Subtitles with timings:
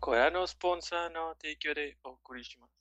[0.00, 2.76] これのスポンサーの提供でお送りします。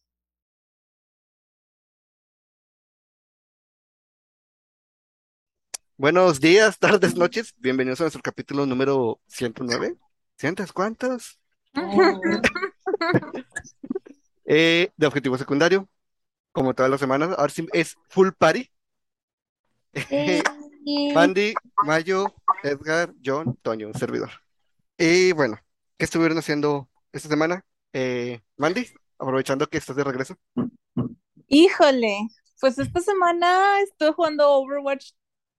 [5.98, 7.56] Buenos días, tardes, noches.
[7.58, 9.96] Bienvenidos a nuestro capítulo número 109.
[10.38, 11.40] ¿Cientos cuántos?
[14.48, 15.90] Eh, de objetivo secundario,
[16.52, 17.30] como todas las semanas.
[17.38, 18.70] Ahora sí es full party.
[19.94, 20.44] Eh,
[21.16, 24.30] Mandy, Mayo, Edgar, John, Toño, un servidor.
[24.98, 25.58] Y bueno,
[25.98, 27.65] ¿qué estuvieron haciendo esta semana?
[27.93, 28.87] Eh, Mandy,
[29.19, 30.37] aprovechando que estás de regreso.
[31.49, 32.29] Híjole,
[32.61, 35.13] pues esta semana estuve jugando Overwatch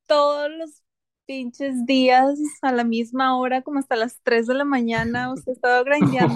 [0.08, 0.84] todos los
[1.26, 5.32] pinches días a la misma hora, como hasta las 3 de la mañana.
[5.34, 5.54] O sea,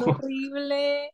[0.05, 1.11] horrible.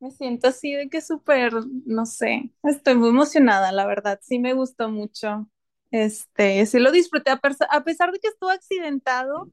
[0.00, 1.52] Me siento así de que súper,
[1.86, 4.20] no sé, estoy muy emocionada, la verdad.
[4.22, 5.48] Sí me gustó mucho.
[5.90, 9.50] Este, sí lo disfruté, a, a pesar de que estuvo accidentado,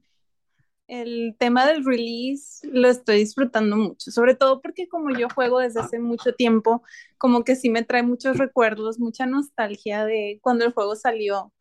[0.88, 5.80] el tema del release lo estoy disfrutando mucho, sobre todo porque como yo juego desde
[5.80, 6.82] hace mucho tiempo,
[7.18, 11.52] como que sí me trae muchos recuerdos, mucha nostalgia de cuando el juego salió.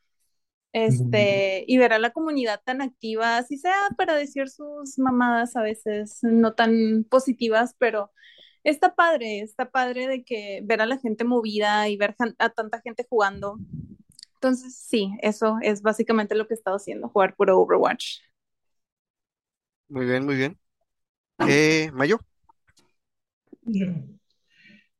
[0.73, 5.61] Este, y ver a la comunidad tan activa, así sea para decir sus mamadas a
[5.61, 8.11] veces no tan positivas, pero
[8.65, 12.81] está padre, está padre de que ver a la gente movida y ver a tanta
[12.81, 13.57] gente jugando.
[14.33, 18.19] Entonces, sí, eso es básicamente lo que he estado haciendo, jugar puro Overwatch.
[19.95, 20.59] Muy bien, muy bien.
[21.39, 22.19] Eh, Mayo,
[23.63, 23.87] Yo,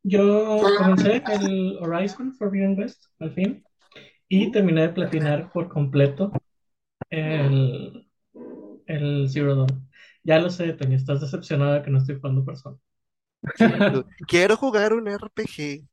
[0.03, 3.63] yo comencé el Horizon Forbidden West al fin
[4.29, 6.31] y terminé de platinar por completo
[7.09, 8.07] el,
[8.87, 9.89] el Zero Dawn.
[10.23, 12.77] Ya lo sé, Toño, estás decepcionada que no estoy jugando persona.
[14.27, 15.85] quiero jugar un RPG.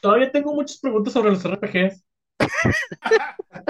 [0.00, 2.02] Todavía tengo muchas preguntas sobre los RPGs.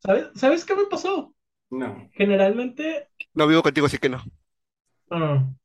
[0.00, 1.35] ¿Sabes, ¿sabes qué me pasó?
[1.70, 2.10] No.
[2.10, 4.22] Generalmente, No vivo contigo, así que no.
[5.10, 5.56] no, no,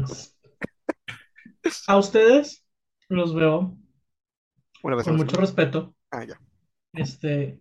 [0.00, 0.06] no.
[1.86, 2.64] A ustedes
[3.08, 3.76] los veo
[4.82, 5.94] Una vez con mucho respeto.
[6.10, 6.40] Ah, ya.
[6.92, 7.60] Este,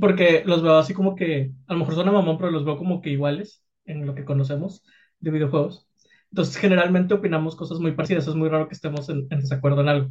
[0.00, 3.02] porque los veo así como que, a lo mejor son mamón, pero los veo como
[3.02, 4.84] que iguales en lo que conocemos
[5.20, 5.88] de videojuegos.
[6.30, 8.26] Entonces, generalmente opinamos cosas muy parecidas.
[8.26, 10.10] Es muy raro que estemos en, en desacuerdo en algo.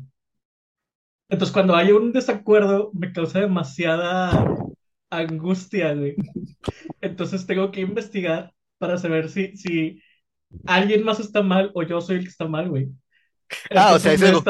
[1.30, 4.46] Entonces, cuando hay un desacuerdo, me causa demasiada
[5.18, 6.16] angustia, güey.
[7.02, 10.02] Entonces, tengo que investigar para saber si, si
[10.66, 12.90] alguien más está mal o yo soy el que está mal, güey.
[13.76, 14.44] Ah, o sea, es ego.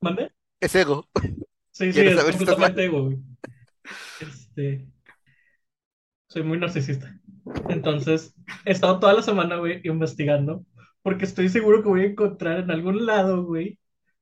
[0.00, 0.32] ¿Mande?
[0.60, 1.08] Es ego.
[1.70, 3.18] Sí, sí, ¿Quieres es saber si estás completamente ego, güey.
[4.20, 4.86] Este,
[6.28, 7.18] soy muy narcisista.
[7.68, 10.64] Entonces, he estado toda la semana, güey, investigando,
[11.02, 13.78] porque estoy seguro que voy a encontrar en algún lado, güey,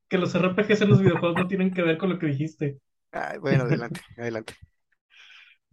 [0.07, 2.79] que los RPGs en los videojuegos no tienen que ver con lo que dijiste.
[3.11, 4.55] Ay, bueno, adelante, adelante.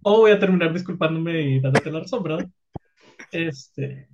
[0.03, 2.49] O voy a terminar disculpándome y dándote la razón, ¿verdad?
[3.33, 4.09] Este,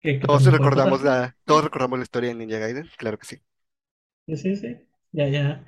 [0.00, 3.42] que, que Todos recordamos la, todos recordamos la historia de Ninja Gaiden, claro que sí.
[4.26, 4.76] Sí, sí, sí.
[5.12, 5.66] Ya, ya.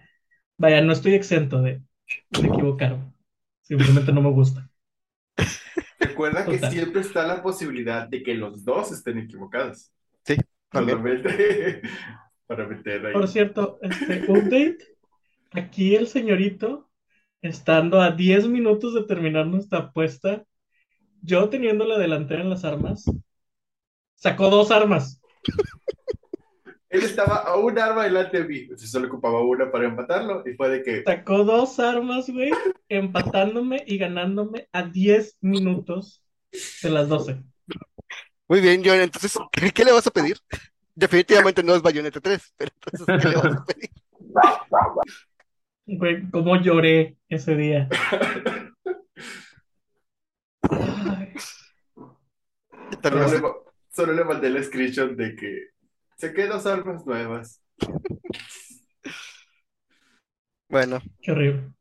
[0.58, 1.82] Vaya, no estoy exento de,
[2.30, 3.12] de equivocarme.
[3.62, 4.70] Simplemente no me gusta.
[5.98, 9.90] Recuerda que siempre está la posibilidad de que los dos estén equivocados.
[10.24, 10.36] Sí,
[10.70, 10.98] también.
[10.98, 11.82] Solamente
[12.46, 13.12] para meter ahí.
[13.12, 14.78] Por cierto, este update,
[15.52, 16.90] aquí el señorito,
[17.44, 20.44] estando a 10 minutos de terminar nuestra apuesta,
[21.20, 23.04] yo teniendo la delantera en las armas,
[24.14, 25.20] sacó dos armas.
[26.88, 28.58] Él estaba a un arma delante de mí.
[28.60, 30.42] Entonces solo ocupaba una para empatarlo.
[30.46, 32.50] Y fue de que Sacó dos armas, güey,
[32.88, 36.22] empatándome y ganándome a 10 minutos
[36.82, 37.42] de las 12.
[38.48, 40.38] Muy bien, John, entonces, ¿qué, qué le vas a pedir?
[40.94, 43.90] Definitivamente no es Bayonetta 3, pero entonces, ¿qué le vas a pedir?
[45.86, 47.88] Güey, cómo lloré ese día.
[50.70, 51.34] Ay,
[53.02, 53.42] solo le,
[53.90, 55.68] solo le mandé el screenshot de que
[56.16, 57.62] saqué dos armas nuevas.
[60.68, 61.72] Bueno, qué horrible.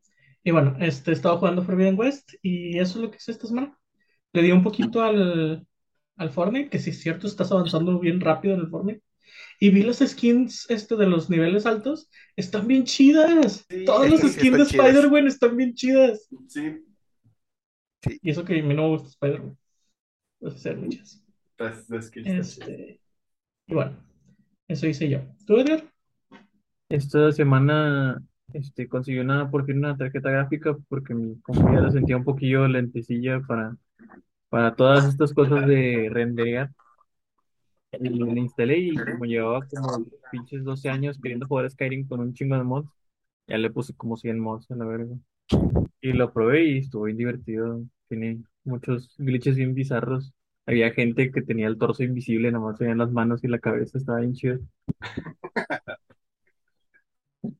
[0.43, 3.47] Y bueno, este, he estado jugando Forbidden West y eso es lo que hice esta
[3.47, 3.77] semana.
[4.33, 5.65] Le di un poquito al,
[6.17, 9.03] al Fortnite, que sí es cierto, estás avanzando bien rápido en el Fortnite.
[9.59, 13.65] Y vi las skins este, de los niveles altos, están bien chidas.
[13.69, 14.63] Sí, Todas las sí, skins de.
[14.63, 16.29] Spider-Man están bien chidas.
[16.47, 16.83] Sí,
[18.21, 19.57] Y eso que a mí no me gusta Spider-Man.
[20.39, 21.23] Pues ser muchas.
[21.57, 22.11] las, las.
[22.13, 22.99] Este,
[23.67, 23.97] y bueno,
[24.67, 25.19] eso hice yo.
[25.45, 25.89] ¿Tú, Edgar?
[26.89, 28.21] Esta semana
[28.53, 32.67] este, conseguí una, por fin una tarjeta gráfica porque mi computadora la sentía un poquillo
[32.67, 33.75] lentecilla para,
[34.49, 36.71] para todas estas cosas de renderear.
[37.99, 42.33] Y la instalé y como llevaba como pinches 12 años queriendo jugar Skyrim con un
[42.33, 42.89] chingo de mods,
[43.47, 45.15] ya le puse como 100 mods a la verga.
[46.01, 47.83] Y lo probé y estuvo bien divertido.
[48.09, 50.33] Tiene muchos glitches bien bizarros.
[50.65, 53.97] había gente que tenía el torso invisible, nomás se veían las manos y la cabeza,
[53.97, 54.59] estaba bien chido.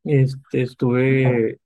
[0.04, 1.60] Este, estuve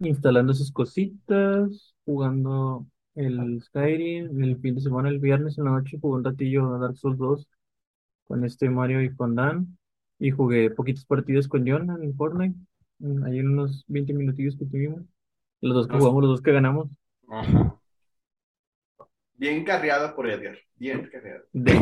[0.00, 5.98] instalando sus cositas, jugando el Skyrim, el fin de semana, el viernes en la noche,
[6.00, 7.48] jugué un ratillo a Dark Souls 2
[8.32, 9.76] con este Mario y con Dan,
[10.18, 12.56] y jugué poquitas partidas con John en Fortnite,
[13.26, 15.02] ahí en unos 20 minutillos que tuvimos,
[15.60, 16.88] los dos que jugamos, los dos que ganamos.
[17.28, 17.76] Ajá.
[19.34, 20.56] Bien carreado por Edgar.
[20.76, 21.44] Bien carreado.
[21.52, 21.74] De...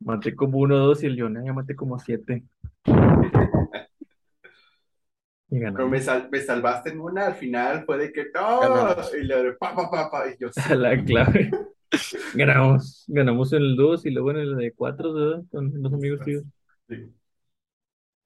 [0.00, 2.42] Maté como uno o dos y el John, ya maté como siete.
[5.48, 9.14] Y Pero me, sal- me salvaste en una, al final fue de que no, Ganamos.
[9.14, 10.60] y le pa, pa, pa, pa, y yo sí.
[10.72, 11.52] A la clave.
[12.32, 13.04] Ganamos.
[13.08, 15.44] Ganamos en el 2 y luego en el de 4, ¿verdad?
[15.50, 16.44] Con los amigos tíos.
[16.88, 17.14] Sí.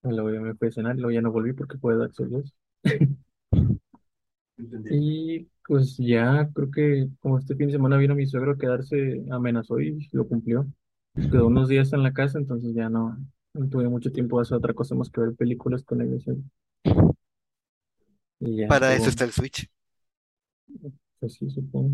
[0.03, 2.13] Y luego ya me fui a cenar y luego ya no volví porque fue Dark
[2.15, 2.55] Souls 2.
[4.59, 4.93] Entendí.
[4.93, 9.25] Y pues ya creo que como este fin de semana vino mi suegro a quedarse,
[9.31, 10.67] amenazó y lo cumplió.
[11.31, 13.17] Quedó unos días en la casa, entonces ya no,
[13.55, 16.25] no tuve mucho tiempo de hacer otra cosa más que ver películas con ellos.
[18.41, 19.69] Y ya Para estuvo, eso está el Switch.
[21.19, 21.91] pues sí, supongo.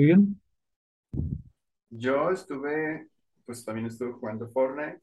[0.00, 0.40] ¿Tú bien?
[1.90, 3.08] Yo estuve,
[3.44, 5.02] pues también estuve jugando Fortnite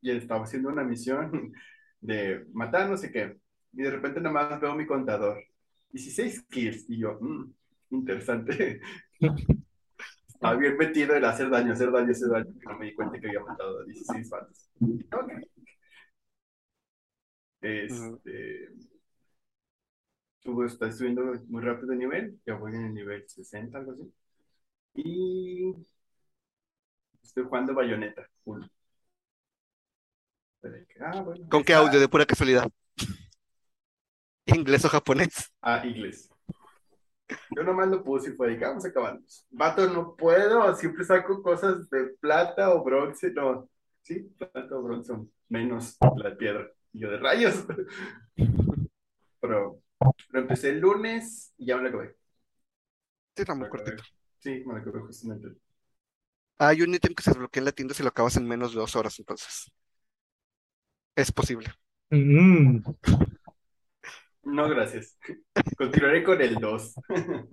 [0.00, 1.52] y estaba haciendo una misión
[2.00, 3.40] de matar no sé qué.
[3.72, 5.42] Y de repente nada más veo mi contador.
[5.90, 6.88] 16 kills.
[6.88, 7.52] Y yo, "Mm,
[7.90, 8.80] interesante.
[10.28, 12.50] Estaba bien metido en hacer daño, hacer daño, hacer daño.
[12.54, 14.70] y No me di cuenta que había matado a 16 bandas.
[14.80, 15.32] Ok.
[17.62, 18.68] Este.
[20.38, 22.40] Estuve, estoy subiendo muy rápido de nivel.
[22.46, 24.12] Ya voy en el nivel 60, algo así.
[24.96, 25.74] Y
[27.22, 28.68] estoy jugando Bayonetta 1.
[31.00, 31.48] Ah, bueno.
[31.48, 32.00] ¿Con qué está- audio?
[32.00, 32.68] De pura casualidad.
[34.46, 35.52] ¿Inglés o japonés?
[35.60, 36.30] Ah, inglés.
[37.56, 39.22] Yo nomás lo puse y fue de vamos acabando.
[39.50, 43.68] Vato, no puedo, siempre saco cosas de plata o bronce, no.
[44.00, 45.12] Sí, plata o bronce,
[45.48, 46.70] menos la piedra.
[46.92, 47.64] Y yo de rayos.
[49.40, 49.80] Pero
[50.30, 52.16] lo empecé el lunes y ya me lo acabé.
[53.34, 54.02] Sí, está muy cortito.
[54.46, 55.48] Sí, me lo acabé justamente.
[56.58, 58.78] Hay un ítem que se desbloquea en la tienda si lo acabas en menos de
[58.78, 59.72] dos horas, entonces.
[61.16, 61.68] Es posible.
[62.10, 62.78] Mm,
[64.44, 65.18] No, gracias.
[65.76, 66.94] Continuaré con el 2.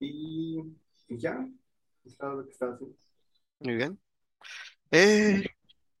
[0.00, 0.58] Y,
[1.08, 1.36] ya,
[2.04, 2.96] es todo lo que estaba haciendo.
[3.60, 4.00] Muy bien.
[4.90, 5.44] Eh,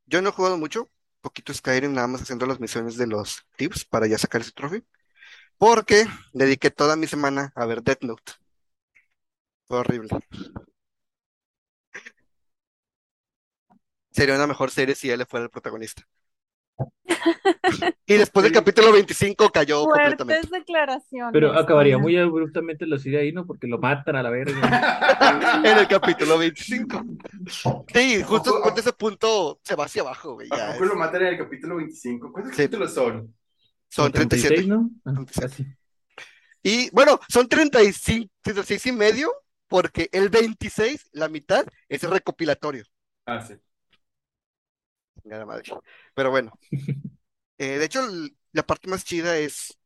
[0.06, 0.88] yo no he jugado mucho,
[1.20, 4.82] poquito Skyrim, nada más haciendo las misiones de los tips para ya sacar ese trofeo.
[5.58, 8.32] Porque dediqué toda mi semana a ver Death Note.
[9.68, 10.08] Fue horrible.
[14.10, 16.02] Sería una mejor serie si él fuera el protagonista.
[18.06, 18.58] Y después del Sí.
[18.58, 20.58] capítulo 25 cayó Fuertes completamente.
[20.58, 21.32] declaraciones.
[21.32, 23.46] Pero acabaría muy abruptamente la serie ahí, ¿no?
[23.46, 24.52] Porque lo matan a la verga.
[25.64, 27.04] En el capítulo 25.
[27.92, 30.48] Sí, justo después de ese punto se va hacia abajo, güey.
[30.52, 32.32] ¿A ya poco es- lo matan en el capítulo 25?
[32.32, 32.62] ¿Cuántos Sí.
[32.62, 33.34] capítulos son?
[33.88, 34.54] Son 37.
[34.54, 34.90] 36, ¿no?
[35.04, 35.40] Ah, 37.
[35.48, 35.66] casi.
[36.62, 39.32] Y bueno, son 35, 36 y medio,
[39.68, 42.84] porque el 26, la mitad, es recopilatorio.
[43.26, 43.58] Ah, sí.
[45.22, 45.64] Chingada madre.
[46.14, 46.52] Pero bueno.
[47.58, 49.78] Eh, de hecho, el- la parte más chida es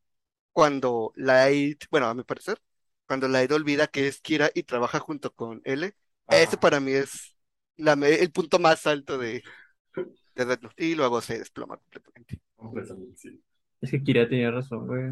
[0.52, 2.60] cuando Light, bueno, a mi parecer,
[3.06, 5.94] cuando Light olvida que es Kira y trabaja junto con L.
[6.30, 6.58] Ese Ajá.
[6.58, 7.36] para mí es
[7.76, 9.44] la el punto más alto de,
[10.36, 10.68] de Note.
[10.78, 12.40] Y luego se desploma completamente.
[12.56, 13.42] Completamente, sí.
[13.80, 15.10] Es que Kira tenía razón, güey.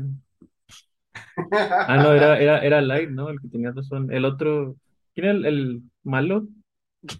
[1.52, 3.28] Ah, no, era, era, era Light, ¿no?
[3.30, 4.12] El que tenía razón.
[4.12, 4.76] El otro,
[5.14, 6.46] ¿quién era el, el malo?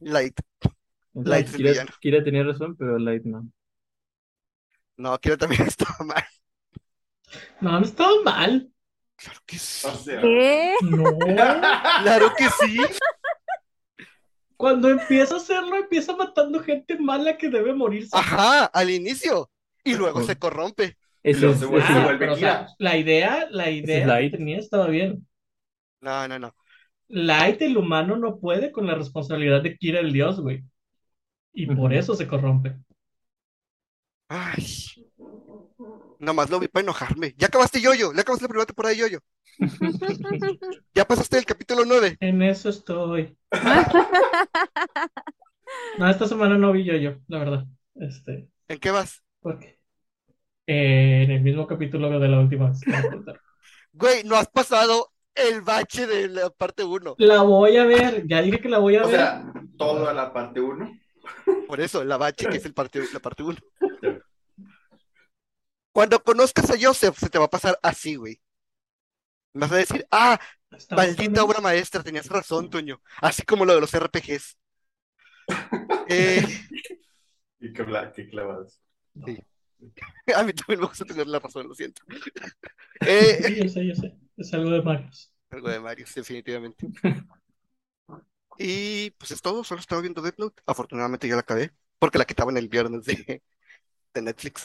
[0.01, 0.39] Light.
[1.15, 1.91] Entonces, Light es Kira, villano.
[2.01, 3.49] Kira tenía razón, pero Light no.
[4.97, 6.25] No, Kira también estaba mal.
[7.61, 8.71] No, no estaba mal.
[9.17, 9.87] Claro que sí.
[9.87, 10.75] O sea, ¿Qué?
[10.83, 11.19] No.
[12.03, 12.79] Claro que sí.
[14.57, 18.11] Cuando empieza a hacerlo, empieza matando gente mala que debe morirse.
[18.13, 19.51] Ajá, al inicio.
[19.85, 20.99] Y luego se corrompe.
[21.23, 24.21] Ese luego es, se vuelve- se Ah, vuelve pero, o sea, la idea, la idea
[24.21, 25.27] que tenía estaba bien.
[26.01, 26.55] No, no, no.
[27.09, 30.65] Light, el humano, no puede con la responsabilidad de Kira, el dios, güey.
[31.53, 32.77] Y por eso se corrompe.
[34.29, 34.67] Ay.
[36.19, 37.35] Nomás lo vi para enojarme.
[37.37, 38.13] Ya acabaste Yoyo.
[38.13, 39.19] Ya acabaste la primera temporada de Yoyo.
[40.95, 42.17] Ya pasaste el capítulo 9.
[42.21, 43.37] En eso estoy.
[45.99, 47.67] No, esta semana no vi yo, yo, la verdad.
[47.95, 49.23] Este, ¿En qué vas?
[49.41, 49.80] porque
[50.73, 52.91] eh, en el mismo capítulo de la última que.
[53.93, 57.17] Güey, no has pasado el bache de la parte 1.
[57.19, 59.17] La voy a ver, ya dije que la voy a O ver.
[59.17, 60.97] sea, toda la parte 1.
[61.67, 63.59] Por eso, la bache que es el parte, la parte 1.
[65.93, 68.41] Cuando conozcas a Joseph, se te va a pasar así, güey.
[69.55, 70.39] Vas a decir, ah,
[70.71, 73.01] Estamos Maldita también- obra maestra, tenías razón, Toño.
[73.21, 74.57] Así como lo de los RPGs.
[76.09, 76.45] Eh,
[77.61, 78.81] Y qué, bla- qué clavados.
[80.37, 82.03] a mí también me gusta tener la razón, lo siento.
[83.05, 84.15] Eh, Sí, yo sé, yo sé.
[84.37, 85.33] Es algo de Marios.
[85.51, 86.87] algo de Mario, definitivamente.
[88.59, 90.63] Y pues es todo, solo estaba viendo Death Note.
[90.67, 93.43] Afortunadamente ya la acabé, porque la quitaban el viernes de,
[94.15, 94.65] de Netflix.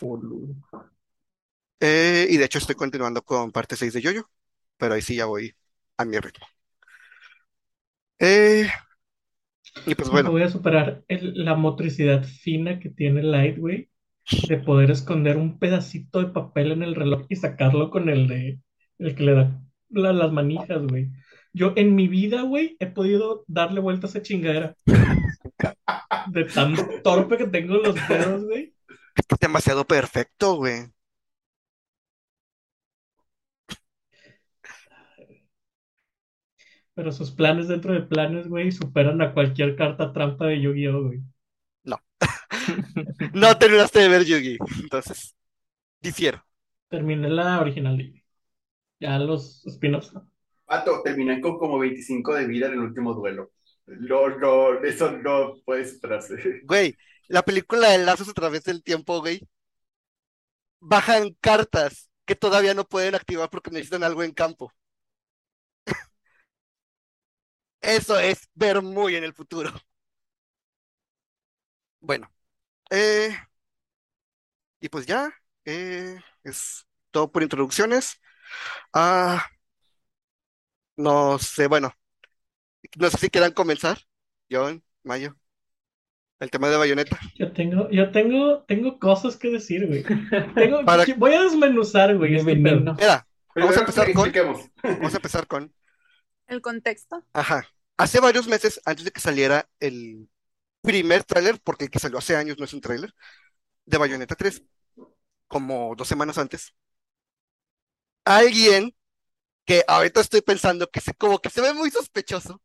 [1.80, 4.30] Eh, y de hecho estoy continuando con parte 6 de Yoyo,
[4.78, 5.56] pero ahí sí ya voy
[5.98, 6.46] a mi ritmo.
[8.20, 8.68] Eh,
[9.86, 13.90] y pues bueno, voy a superar el- la motricidad fina que tiene Light, güey,
[14.48, 18.60] de poder esconder un pedacito de papel en el reloj y sacarlo con el de
[19.00, 21.12] el que le da la- las manijas, güey.
[21.54, 24.76] Yo en mi vida, güey, he podido darle vuelta a esa chingadera.
[26.28, 28.74] De tan torpe que tengo los dedos, güey.
[29.16, 30.86] es que es demasiado perfecto, güey.
[36.94, 41.22] Pero sus planes dentro de planes, güey, superan a cualquier carta trampa de Yu-Gi-Oh, güey.
[43.34, 45.36] No terminaste de ver Yugi, entonces
[46.00, 46.46] difiero.
[46.90, 48.24] Terminé la original de Yu-Gi.
[49.00, 50.14] Ya los spin-offs.
[50.14, 50.30] ¿no?
[50.66, 53.52] Pato, terminé con como 25 de vida en el último duelo.
[53.86, 56.62] No, no, eso no puede superarse.
[56.64, 56.96] Güey,
[57.28, 59.42] la película de Lazos a través del tiempo, güey,
[60.80, 64.72] bajan cartas que todavía no pueden activar porque necesitan algo en campo.
[67.82, 69.72] Eso es ver muy en el futuro.
[72.00, 72.30] Bueno,
[72.92, 73.36] eh,
[74.80, 75.34] y pues ya,
[75.66, 78.20] eh, es todo por introducciones.
[78.94, 79.46] Ah,
[80.98, 81.94] no sé, bueno,
[82.98, 84.00] no sé si quieran comenzar,
[84.50, 85.36] John, Mayo,
[86.40, 87.20] el tema de Bayonetta.
[87.36, 90.04] Yo tengo, yo tengo, tengo cosas que decir, güey.
[90.56, 92.94] Tengo, Para- voy a desmenuzar, güey, este pedo.
[92.96, 94.70] Mira, Vamos a empezar con- expliquemos.
[94.84, 95.74] vamos a empezar con
[96.48, 97.26] El contexto.
[97.34, 97.66] Ajá.
[97.98, 100.30] Hace varios meses, antes de que saliera el
[100.86, 103.14] primer tráiler, porque el que salió hace años no es un tráiler,
[103.86, 104.64] de Bayonetta 3,
[105.48, 106.74] como dos semanas antes,
[108.24, 108.96] alguien
[109.66, 112.62] que ahorita estoy pensando que se, como que se ve muy sospechoso,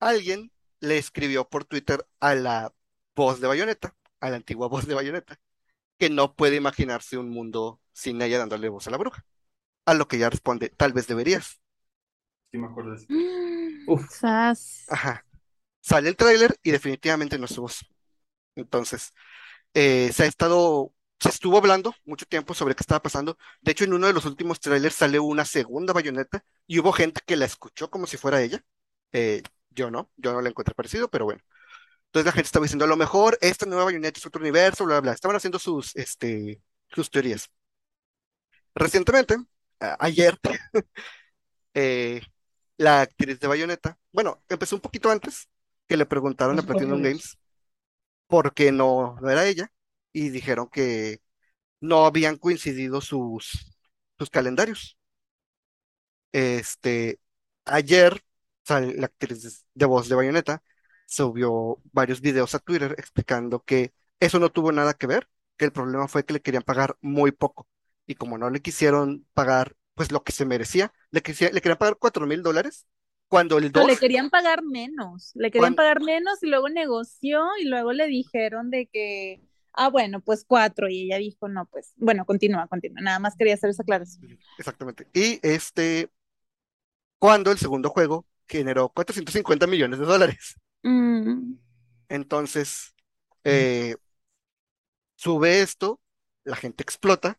[0.00, 0.50] alguien
[0.80, 2.72] le escribió por Twitter a la
[3.14, 5.38] voz de Bayonetta, a la antigua voz de Bayonetta,
[5.98, 9.24] que no puede imaginarse un mundo sin ella dándole voz a la bruja.
[9.84, 11.60] A lo que ella responde, tal vez deberías.
[12.50, 13.06] Sí me acuerdo de eso.
[13.86, 14.08] Uf.
[14.88, 15.24] Ajá.
[15.82, 17.86] Sale el tráiler y definitivamente no es su voz.
[18.56, 19.12] Entonces,
[19.74, 23.38] eh, se ha estado, se estuvo hablando mucho tiempo sobre qué estaba pasando.
[23.62, 27.20] De hecho, en uno de los últimos trailers sale una segunda bayoneta y hubo gente
[27.26, 28.64] que la escuchó como si fuera ella.
[29.12, 31.42] Eh, yo no, yo no la encontré parecido, pero bueno.
[32.06, 35.00] Entonces la gente estaba diciendo, a lo mejor esta nueva bayoneta es otro universo, bla,
[35.00, 35.12] bla.
[35.12, 37.50] Estaban haciendo sus, este, sus teorías.
[38.74, 39.36] Recientemente,
[39.98, 40.38] ayer,
[41.74, 42.22] eh,
[42.78, 45.48] la actriz de Bayonetta, bueno, empezó un poquito antes,
[45.92, 47.02] que le preguntaron a Platinum.
[47.02, 47.36] Games
[48.26, 49.70] por qué no, no era ella,
[50.10, 51.20] y dijeron que
[51.80, 53.76] no habían coincidido sus,
[54.18, 54.96] sus calendarios.
[56.32, 57.20] Este,
[57.66, 58.24] ayer,
[58.68, 60.62] la actriz de voz de Bayonetta
[61.04, 65.72] subió varios videos a Twitter explicando que eso no tuvo nada que ver, que el
[65.72, 67.68] problema fue que le querían pagar muy poco,
[68.06, 71.98] y como no le quisieron pagar pues lo que se merecía, le, le querían pagar
[71.98, 72.86] cuatro mil dólares,
[73.32, 77.46] cuando el No, 2 le querían pagar menos, le querían pagar menos y luego negoció
[77.60, 79.40] y luego le dijeron de que,
[79.72, 83.54] ah, bueno, pues cuatro y ella dijo, no, pues, bueno, continúa, continúa, nada más quería
[83.54, 84.38] hacer esa aclaración.
[84.56, 85.08] Exactamente.
[85.12, 86.10] Y este,
[87.18, 90.56] cuando el segundo juego generó 450 millones de dólares.
[90.84, 91.56] Mm,
[92.08, 92.94] Entonces,
[93.44, 93.96] eh,
[95.16, 96.00] sube esto,
[96.44, 97.38] la gente explota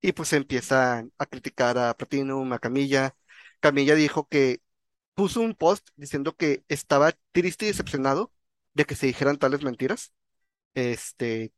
[0.00, 3.16] y pues empiezan a criticar a Platinum, a Camilla.
[3.60, 4.60] Camilla dijo que
[5.14, 8.32] puso un post diciendo que estaba triste y decepcionado
[8.74, 10.12] de que se dijeran tales mentiras,
[10.74, 11.52] este,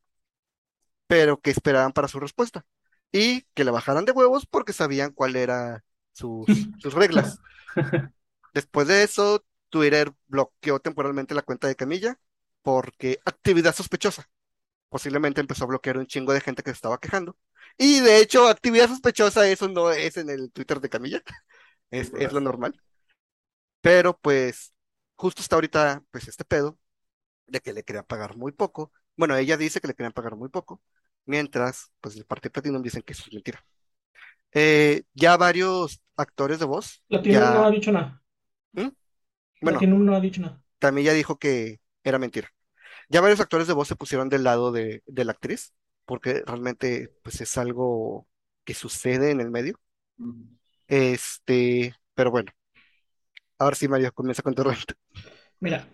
[1.06, 2.66] pero que esperaban para su respuesta
[3.12, 6.46] y que le bajaran de huevos porque sabían cuál era sus,
[6.80, 7.38] sus reglas.
[8.54, 12.18] Después de eso, Twitter bloqueó temporalmente la cuenta de Camilla
[12.62, 14.28] porque actividad sospechosa.
[14.88, 17.36] Posiblemente empezó a bloquear un chingo de gente que se estaba quejando.
[17.78, 21.22] Y de hecho, actividad sospechosa, eso no es en el Twitter de Camilla.
[21.92, 22.80] Es, es lo normal.
[23.86, 24.74] Pero pues,
[25.14, 26.76] justo está ahorita, pues este pedo
[27.46, 28.90] de que le querían pagar muy poco.
[29.16, 30.82] Bueno, ella dice que le querían pagar muy poco,
[31.24, 33.64] mientras, pues, el Partido Platinum dicen que eso es mentira.
[34.50, 38.20] Eh, ya varios actores de voz, Platinum ya, no ha dicho nada.
[38.72, 38.92] bueno,
[39.60, 40.60] Platinum no ha dicho nada.
[40.80, 42.50] Camilla dijo que era mentira.
[43.08, 45.74] Ya varios actores de voz se pusieron del lado de, de la actriz,
[46.06, 48.26] porque realmente, pues, es algo
[48.64, 49.78] que sucede en el medio.
[50.18, 50.44] Ujú.
[50.88, 52.50] Este, pero bueno.
[53.58, 54.94] Ahora sí, Mario, comienza con tu renta.
[55.60, 55.88] Mira,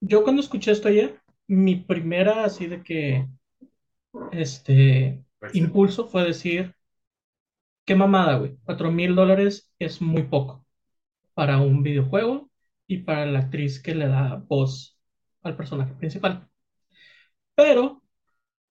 [0.00, 3.26] yo cuando escuché esto ayer, mi primera así de que,
[4.32, 6.74] este, impulso fue decir,
[7.84, 10.64] qué mamada, güey, cuatro mil dólares es muy poco
[11.34, 12.50] para un videojuego
[12.86, 14.98] y para la actriz que le da voz
[15.42, 16.48] al personaje principal.
[17.54, 18.02] Pero,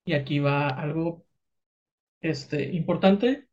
[0.06, 1.26] y aquí va algo,
[2.22, 3.48] este, importante,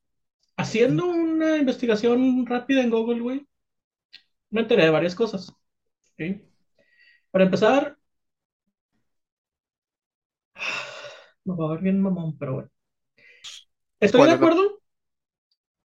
[0.56, 3.48] haciendo una investigación rápida en Google, güey,
[4.50, 5.54] me enteré de varias cosas.
[7.30, 7.96] Para empezar,
[11.44, 12.70] me va a ver bien mamón, pero bueno.
[14.00, 14.80] Estoy de ¿Cuál es la- acuerdo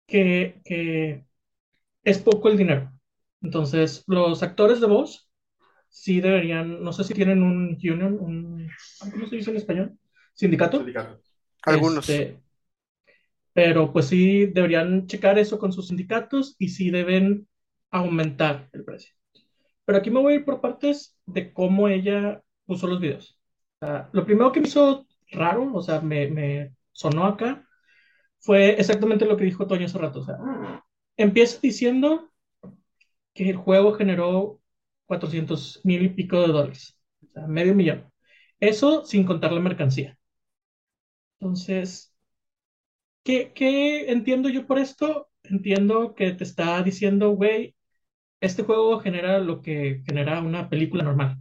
[0.07, 1.25] que, que
[2.05, 2.93] es poco el dinero.
[3.43, 5.31] Entonces, los actores de voz
[5.89, 8.71] sí deberían, no sé si tienen un union, un,
[9.13, 9.99] ¿cómo se dice en español?
[10.35, 10.93] ¿Sindicato?
[10.93, 11.23] Sindicato.
[11.63, 12.09] Algunos.
[12.09, 12.43] Este,
[13.53, 17.49] pero pues sí deberían checar eso con sus sindicatos y sí deben
[17.91, 19.15] aumentar el precio.
[19.85, 23.39] Pero aquí me voy a ir por partes de cómo ella puso los videos.
[24.13, 27.67] Lo primero que me hizo raro, o sea, me, me sonó acá,
[28.41, 30.21] fue exactamente lo que dijo Toño hace rato.
[30.21, 30.39] O sea,
[31.17, 32.31] empieza diciendo
[33.35, 34.61] que el juego generó
[35.07, 38.11] 400 mil y pico de dólares, o sea, medio millón.
[38.61, 40.19] Eso sin contar la mercancía.
[41.41, 42.13] Entonces,
[43.25, 45.29] ¿qué, qué entiendo yo por esto?
[45.43, 47.75] Entiendo que te está diciendo, güey,
[48.41, 51.39] este juego genera lo que genera una película normal.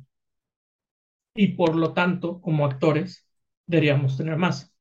[1.35, 3.27] Y por lo tanto, como actores,
[3.65, 4.73] deberíamos tener más.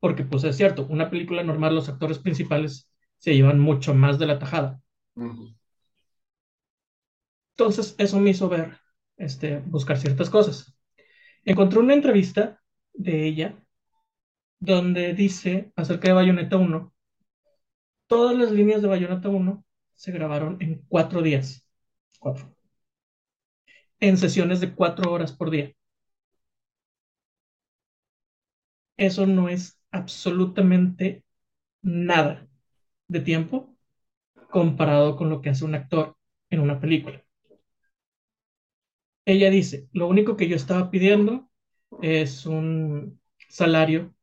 [0.00, 4.26] Porque, pues es cierto, una película normal, los actores principales se llevan mucho más de
[4.26, 4.80] la tajada.
[7.56, 8.78] Entonces, eso me hizo ver,
[9.16, 10.76] este, buscar ciertas cosas.
[11.44, 12.60] Encontré una entrevista
[12.92, 13.56] de ella
[14.58, 16.92] donde dice acerca de Bayonetta 1,
[18.06, 21.66] todas las líneas de Bayonetta 1 se grabaron en cuatro días.
[22.20, 22.54] Cuatro.
[23.98, 25.74] En sesiones de cuatro horas por día.
[28.96, 31.24] Eso no es absolutamente
[31.82, 32.48] nada
[33.08, 33.76] de tiempo
[34.50, 36.16] comparado con lo que hace un actor
[36.50, 37.24] en una película.
[39.26, 41.50] Ella dice, lo único que yo estaba pidiendo
[42.02, 44.14] es un salario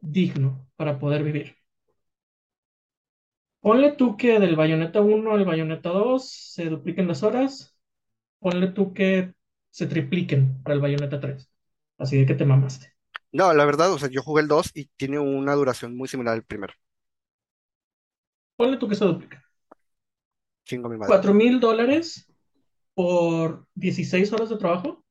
[0.00, 1.56] digno para poder vivir.
[3.60, 7.76] Ponle tú que del Bayonetta 1 al Bayonetta 2 se dupliquen las horas.
[8.40, 9.34] Ponle tú que
[9.70, 11.50] se tripliquen para el Bayonetta 3.
[11.98, 12.94] Así de que te mamaste.
[13.32, 16.34] No, la verdad, o sea, yo jugué el 2 y tiene una duración muy similar
[16.34, 16.74] al primero.
[18.56, 19.44] Ponle tú que se duplica.
[20.64, 21.08] Chingo mi madre.
[21.08, 22.30] Cuatro mil dólares
[22.94, 25.04] por 16 horas de trabajo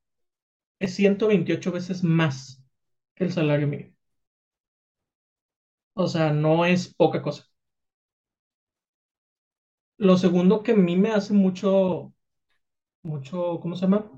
[0.79, 2.63] es 128 veces más
[3.15, 3.95] que el salario mínimo.
[5.93, 7.45] O sea, no es poca cosa.
[9.99, 12.13] Lo segundo que a mí me hace mucho,
[13.03, 14.11] mucho, ¿cómo se llama?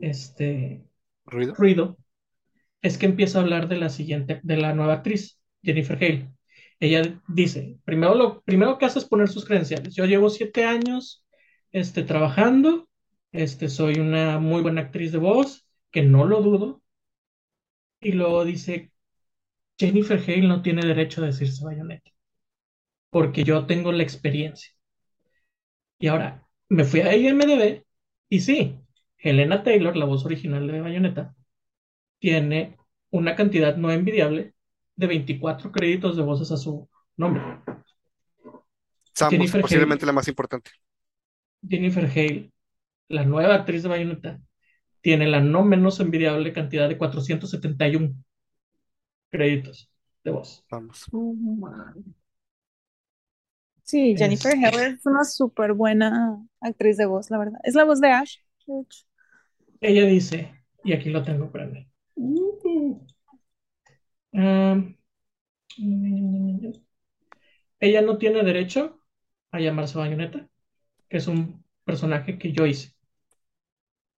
[0.00, 0.84] Este,
[1.26, 1.54] ¿Ruido?
[1.54, 1.98] ruido,
[2.82, 6.32] es que empieza a hablar de la siguiente, de la nueva actriz, Jennifer Hale.
[6.80, 9.94] Ella dice, primero lo primero que hace es poner sus credenciales.
[9.94, 11.24] Yo llevo siete años,
[11.72, 12.88] este, trabajando,
[13.32, 16.82] este, soy una muy buena actriz de voz, que no lo dudo.
[18.00, 18.92] Y luego dice,
[19.78, 22.10] Jennifer Hale no tiene derecho a decirse Bayonetta,
[23.10, 24.70] porque yo tengo la experiencia.
[26.00, 27.84] Y ahora, me fui a IMDb
[28.30, 28.80] y sí,
[29.18, 31.36] Helena Taylor, la voz original de Bayonetta,
[32.18, 32.78] tiene
[33.10, 34.54] una cantidad no envidiable
[34.96, 37.42] de 24 créditos de voces a su nombre.
[39.12, 40.70] Samus, Jennifer posiblemente la más importante.
[41.68, 42.50] Jennifer Hale,
[43.08, 44.40] la nueva actriz de Bayonetta,
[45.02, 48.14] tiene la no menos envidiable cantidad de 471
[49.28, 49.90] créditos
[50.24, 50.64] de voz.
[50.70, 51.06] Vamos.
[53.90, 57.58] Sí, Jennifer Este- Hale es una súper buena actriz de voz, la verdad.
[57.64, 58.36] Es la voz de Ash.
[58.68, 59.04] de hecho.
[59.80, 61.88] Ella dice, y aquí lo tengo, espérame.
[64.32, 64.94] Um,
[67.80, 69.00] ella no tiene derecho
[69.50, 70.48] a llamarse Bayonetta,
[71.08, 72.94] que es un personaje que yo hice.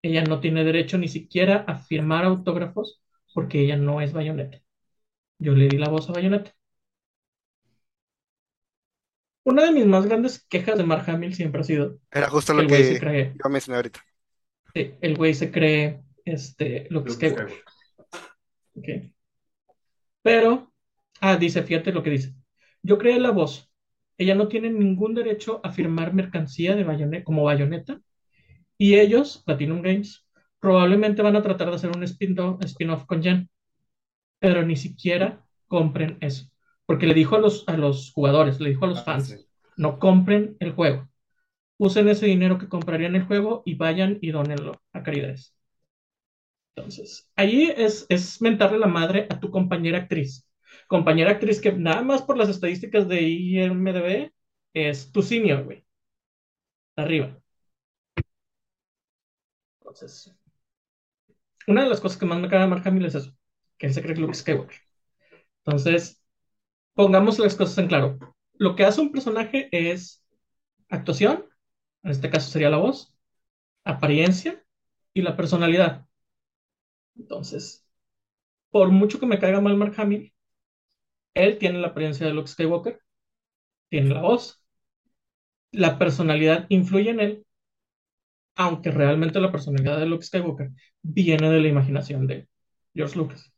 [0.02, 4.60] Ella no tiene derecho ni siquiera a firmar autógrafos porque ella no es Bayonetta.
[5.38, 6.52] Yo le di la voz a Bayonetta.
[9.44, 12.56] Una de mis más grandes quejas de Mark Hamill siempre ha sido Era justo que
[12.56, 14.00] lo el güey que se cree, iba a mencionar ahorita.
[14.74, 17.48] sí, el güey se cree este, Luke Luke Skywalker.
[17.48, 17.72] Skywalker.
[18.74, 19.12] Ok.
[20.22, 20.72] Pero,
[21.20, 22.34] ah, dice, fíjate lo que dice.
[22.82, 23.70] Yo creé la voz.
[24.16, 28.00] Ella no tiene ningún derecho a firmar mercancía de Bayonetta, como Bayonetta.
[28.78, 30.26] Y ellos, Platinum Games,
[30.60, 33.50] probablemente van a tratar de hacer un spin-off spin-off con Jen.
[34.38, 36.51] Pero ni siquiera compren eso.
[36.92, 39.46] Porque le dijo a los, a los jugadores, le dijo a los Ah, fans, sí.
[39.76, 41.08] no compren el juego.
[41.78, 45.54] usen ese dinero que comprarían el juego y vayan y donenlo a caridades.
[46.76, 50.48] Entonces, ahí es, es mentarle la madre a tu compañera actriz.
[50.88, 54.32] Compañera actriz que nada más por las estadísticas de IMDB
[54.74, 55.84] es tu senior, güey.
[56.96, 57.36] Arriba.
[59.80, 60.32] Entonces,
[61.66, 63.32] una de las cosas que más me caga de Mark Hamill es eso,
[63.78, 64.76] que él se cree que Luke Skywalker.
[65.66, 66.21] Entonces,
[66.94, 68.18] pongamos las cosas en claro.
[68.54, 70.24] Lo que hace un personaje es
[70.88, 71.46] actuación,
[72.02, 73.14] en este caso sería la voz,
[73.84, 74.64] apariencia
[75.14, 76.06] y la personalidad.
[77.16, 77.86] Entonces,
[78.70, 80.32] por mucho que me caiga mal Mark Hamill,
[81.34, 83.00] él tiene la apariencia de Luke Skywalker,
[83.88, 84.62] tiene la voz,
[85.72, 87.46] la personalidad influye en él,
[88.54, 90.70] aunque realmente la personalidad de Luke Skywalker
[91.02, 92.48] viene de la imaginación de
[92.94, 93.52] George Lucas.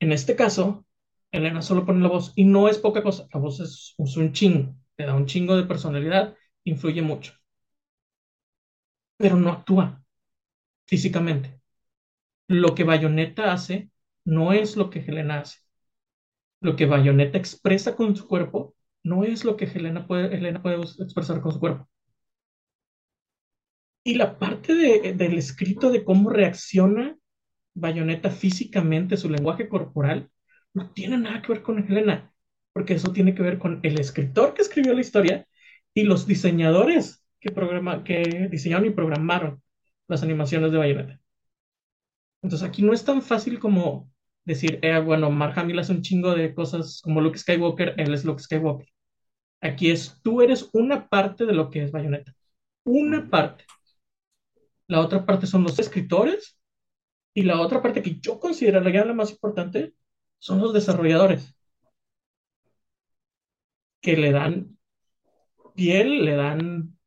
[0.00, 0.84] En este caso,
[1.32, 4.74] Elena solo pone la voz y no es poca cosa, la voz es, un chingo,
[4.96, 7.32] le da un chingo de personalidad, influye mucho,
[9.16, 10.02] pero no actúa
[10.86, 11.60] físicamente.
[12.48, 13.90] Lo que Bayonetta hace
[14.24, 15.60] no es lo que Helena hace.
[16.62, 20.76] Lo que Bayonetta expresa con su cuerpo no es lo que Helena puede, Helena puede
[20.76, 21.88] expresar con su cuerpo.
[24.04, 27.16] Y la parte de- del escrito de cómo reacciona
[27.74, 30.30] Bayonetta físicamente, su lenguaje corporal,
[30.74, 32.32] no tiene nada que ver con Helena,
[32.72, 35.46] porque eso tiene que ver con el escritor que escribió la historia
[35.94, 39.62] y los diseñadores que, programa, que diseñaron y programaron
[40.08, 41.20] las animaciones de Bayonetta.
[42.42, 44.10] Entonces aquí no es tan fácil como
[44.44, 48.24] decir, eh, bueno, Mark Hamill hace un chingo de cosas como Luke Skywalker, él es
[48.24, 48.88] Luke Skywalker.
[49.60, 52.34] Aquí es, tú eres una parte de lo que es Bayonetta.
[52.84, 53.64] Una parte.
[54.88, 56.58] La otra parte son los escritores
[57.34, 59.94] y la otra parte que yo consideraría la más importante
[60.40, 61.54] son los desarrolladores
[64.00, 64.78] que le dan
[65.74, 66.98] piel, le dan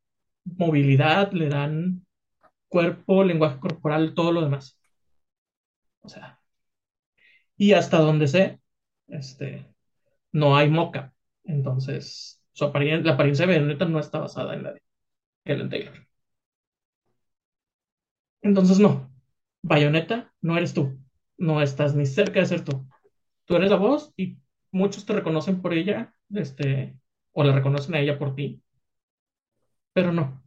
[0.44, 2.06] movilidad, le dan
[2.68, 4.78] cuerpo, lenguaje corporal, todo lo demás.
[6.02, 6.40] O sea,
[7.56, 8.60] y hasta donde sé,
[9.08, 9.66] este,
[10.32, 11.14] no hay moca.
[11.44, 14.82] Entonces, su la apariencia de Bayonetta no está basada en la de
[15.44, 16.06] Helen Taylor.
[18.42, 19.10] Entonces, no.
[19.62, 20.98] Bayonetta no eres tú.
[21.36, 22.86] No estás ni cerca de ser tú.
[23.46, 24.38] Tú eres la voz y
[24.72, 26.98] muchos te reconocen por ella, este,
[27.32, 28.62] o la reconocen a ella por ti,
[29.92, 30.42] pero no.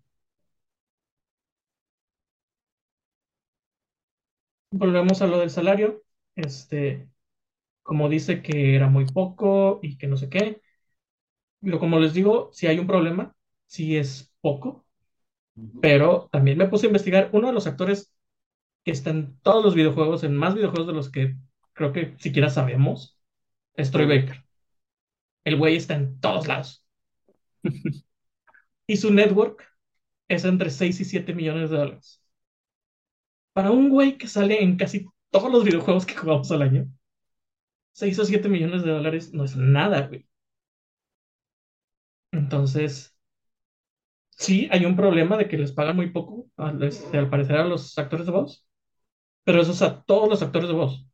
[4.72, 6.04] Volvemos a lo del salario.
[6.36, 7.10] Este,
[7.84, 10.62] como dice que era muy poco y que no sé qué.
[11.62, 13.36] Pero como les digo, si hay un problema,
[13.68, 14.86] si es poco,
[15.82, 18.14] pero también me puse a investigar uno de los actores
[18.86, 21.38] que está en todos los videojuegos, en más videojuegos de los que
[21.78, 23.20] creo que siquiera sabemos,
[23.76, 24.44] es Troy Baker.
[25.46, 26.86] El güey está en todos lados.
[28.90, 29.64] Y su network
[30.30, 32.24] es entre 6 y 7 millones de dólares.
[33.54, 36.88] Para un güey que sale en casi todos los videojuegos que jugamos al año,
[37.94, 40.26] 6 o 7 millones de dólares no es nada, güey.
[42.32, 43.14] Entonces,
[44.32, 47.66] sí, hay un problema de que les pagan muy poco, al, este, al parecer, a
[47.66, 48.66] los actores de voz,
[49.46, 51.07] pero eso es a todos los actores de voz.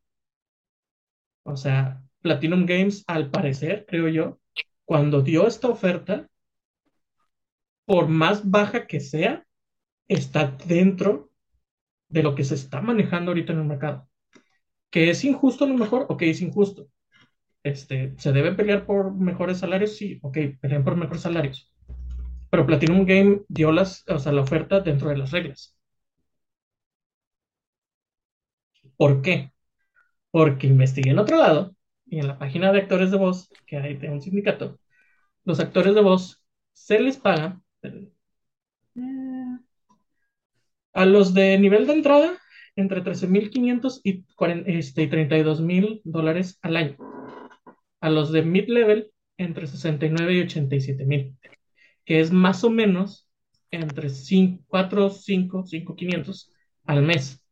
[1.44, 4.40] O sea, Platinum Games, al parecer, creo yo,
[4.84, 6.28] cuando dio esta oferta,
[7.86, 9.46] por más baja que sea,
[10.08, 11.30] está dentro
[12.08, 14.08] de lo que se está manejando ahorita en el mercado.
[14.90, 16.06] ¿Que es injusto a lo mejor?
[16.08, 16.88] Ok, es injusto.
[17.64, 19.96] Este, ¿se debe pelear por mejores salarios?
[19.96, 21.72] Sí, ok, peleen por mejores salarios.
[22.50, 25.76] Pero Platinum Game dio las, o sea, la oferta dentro de las reglas.
[28.96, 29.52] ¿Por qué?
[30.34, 33.94] Porque investigué en otro lado y en la página de actores de voz, que hay
[33.94, 34.80] de un sindicato,
[35.44, 36.42] los actores de voz
[36.72, 38.10] se les paga eh,
[40.92, 42.36] a los de nivel de entrada
[42.74, 46.96] entre 13.500 y, 40 este, y 32.000 dólares al año.
[48.00, 51.36] A los de mid-level entre 69 y 87 mil,
[52.04, 53.28] que es más o menos
[53.70, 56.52] entre 5, 4, 5, 5, 500
[56.86, 57.43] al mes.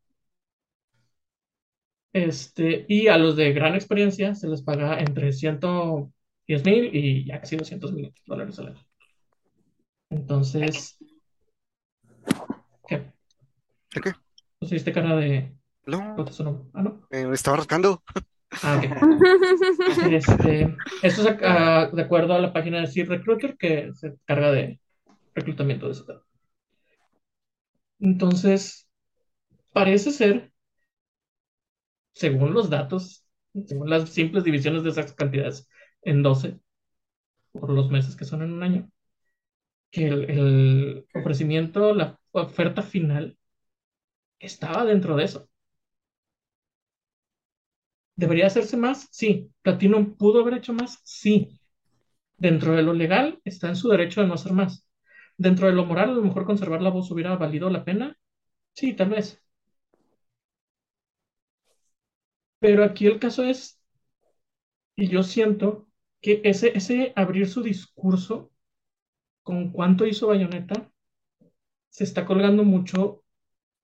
[2.13, 7.41] Este, y a los de gran experiencia se les paga entre 110 mil y ya
[7.41, 8.87] casi 200 mil dólares al año.
[10.11, 10.99] Entonces,
[12.87, 13.13] ¿qué?
[13.95, 14.13] ¿De qué?
[14.59, 15.55] ¿Pusiste cara de...
[15.87, 16.15] No.
[16.75, 17.07] Ah, no.
[17.11, 18.03] eh, estaba rascando.
[18.63, 19.23] Ah, ok.
[20.13, 24.17] Este, esto es a- a- de acuerdo a la página de Seed Recruiter que se
[24.27, 24.79] carga de
[25.35, 26.23] reclutamiento de ese tema.
[28.01, 28.89] Entonces,
[29.73, 30.52] parece ser,
[32.15, 33.27] según los datos,
[33.67, 35.69] según las simples divisiones de esas cantidades
[36.03, 36.59] en 12
[37.53, 38.91] por los meses que son en un año,
[39.91, 43.37] que el, el ofrecimiento, la oferta final,
[44.41, 45.49] estaba dentro de eso.
[48.17, 49.09] ¿Debería hacerse más?
[49.11, 49.51] Sí.
[49.63, 51.01] ¿Platinum pudo haber hecho más?
[51.05, 51.61] Sí.
[52.39, 54.87] Dentro de lo legal está en su derecho de no hacer más.
[55.39, 58.19] Dentro de lo moral, a lo mejor conservar la voz hubiera valido la pena.
[58.75, 59.42] Sí, tal vez.
[62.63, 63.83] Pero aquí el caso es,
[64.95, 65.89] y yo siento
[66.21, 68.53] que ese, ese abrir su discurso
[69.43, 70.89] con cuánto hizo Bayonetta
[71.89, 73.25] se está colgando mucho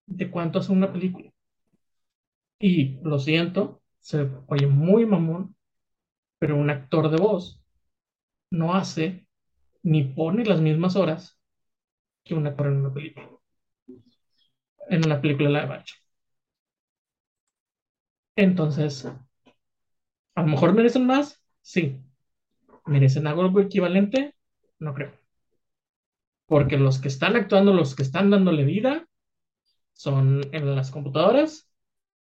[0.07, 1.29] de cuánto hace una película.
[2.61, 5.57] Y lo siento, se oye muy mamón,
[6.39, 7.61] pero un actor de voz
[8.49, 9.27] no hace
[9.83, 11.37] ni pone las mismas horas
[12.23, 13.29] que un actor en una película.
[14.89, 16.08] En una película live action.
[18.39, 19.05] Entonces,
[20.37, 22.01] a lo mejor merecen más, sí.
[22.87, 24.37] ¿Merecen algo equivalente?
[24.79, 25.13] No creo.
[26.47, 29.09] Porque los que están actuando, los que están dándole vida,
[29.93, 31.69] son en las computadoras,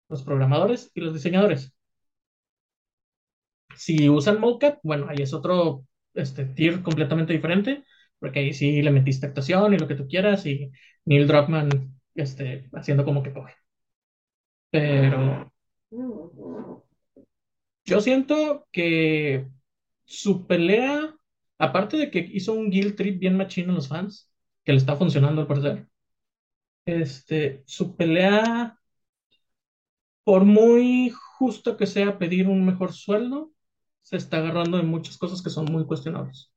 [0.08, 1.74] los programadores y los diseñadores.
[3.76, 7.82] Si usan mocap, bueno, ahí es otro este, tier completamente diferente,
[8.20, 10.70] porque ahí sí le metiste actuación y lo que tú quieras, y
[11.06, 13.54] Neil Druckmann este, haciendo como que coge.
[14.70, 15.53] Pero
[17.84, 19.48] yo siento que
[20.04, 21.16] su pelea,
[21.58, 24.30] aparte de que hizo un guild trip bien machino a los fans,
[24.64, 25.88] que le está funcionando al parecer,
[26.86, 28.78] este, su pelea,
[30.24, 33.52] por muy justo que sea pedir un mejor sueldo,
[34.02, 36.50] se está agarrando de muchas cosas que son muy cuestionables.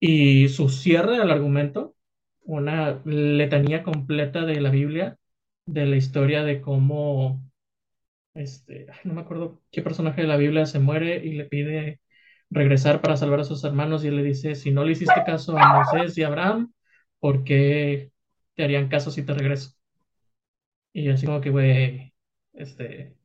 [0.00, 1.94] Y su cierre al argumento,
[2.42, 5.18] una letanía completa de la Biblia,
[5.66, 7.42] de la historia de cómo,
[8.34, 12.00] este, no me acuerdo qué personaje de la Biblia se muere y le pide
[12.50, 15.56] regresar para salvar a sus hermanos y él le dice, si no le hiciste caso
[15.58, 16.72] a Moisés y a Abraham,
[17.20, 18.12] ¿por qué
[18.54, 19.72] te harían caso si te regreso?
[20.92, 22.14] Y así como que, güey,
[22.52, 23.16] este,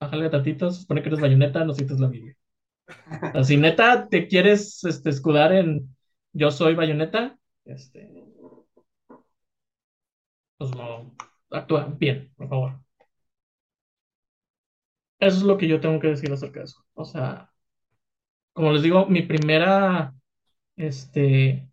[0.00, 2.36] bájale tantito, se supone que eres bayoneta, no cites la Biblia.
[3.44, 5.94] Si neta te quieres este, escudar en
[6.32, 8.10] yo soy bayoneta, este,
[10.58, 11.14] pues no,
[11.50, 12.89] actúa bien, por favor.
[15.20, 16.84] Eso es lo que yo tengo que decir acerca de eso.
[16.94, 17.52] O sea,
[18.52, 20.14] como les digo, mi primera
[20.76, 21.68] este,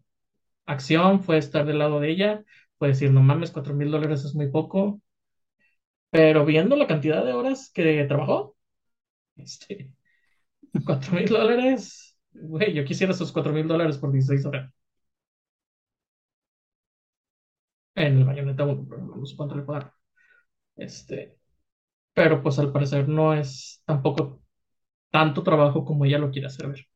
[0.65, 2.45] acción fue estar del lado de ella,
[2.77, 5.01] fue decir, no mames, cuatro mil dólares es muy poco,
[6.09, 8.55] pero viendo la cantidad de horas que trabajó,
[9.37, 9.91] este,
[10.85, 14.71] cuatro mil dólares, güey, yo quisiera esos cuatro mil dólares por 16 horas.
[17.95, 19.93] En el Bayonetta 1, pero no sé cuánto le dar.
[20.77, 21.36] Este,
[22.17, 24.41] pero pues al parecer no es tampoco
[25.11, 26.87] tanto trabajo como ella lo quiere hacer ver.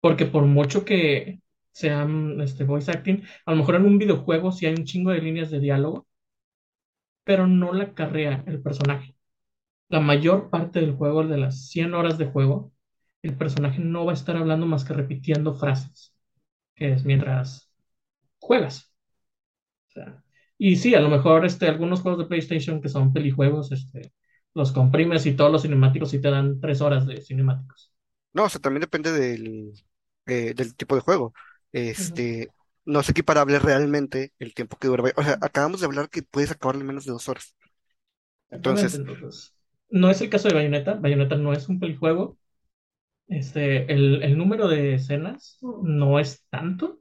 [0.00, 4.64] Porque por mucho que sean este, voice acting, a lo mejor en un videojuego sí
[4.64, 6.06] hay un chingo de líneas de diálogo,
[7.24, 9.14] pero no la carrea el personaje.
[9.90, 12.72] La mayor parte del juego, de las 100 horas de juego,
[13.22, 16.14] el personaje no va a estar hablando más que repitiendo frases,
[16.74, 17.70] que es mientras
[18.40, 18.94] juegas.
[19.88, 20.24] O sea,
[20.60, 24.12] y sí, a lo mejor este, algunos juegos de PlayStation que son pelijuegos, este,
[24.54, 27.92] los comprimes y todos los cinemáticos y te dan tres horas de cinemáticos.
[28.32, 29.72] No, o sea, también depende del,
[30.26, 31.34] eh, del tipo de juego.
[31.72, 32.52] Este,
[32.84, 35.12] no es equiparable realmente el tiempo que dura.
[35.16, 37.54] O sea, acabamos de hablar que puedes acabar en menos de dos horas.
[38.50, 39.54] Entonces, Entonces,
[39.90, 40.94] no es el caso de Bayonetta.
[40.94, 42.38] Bayonetta no es un pelijuego.
[43.28, 47.00] Este, el, el número de escenas no es tanto.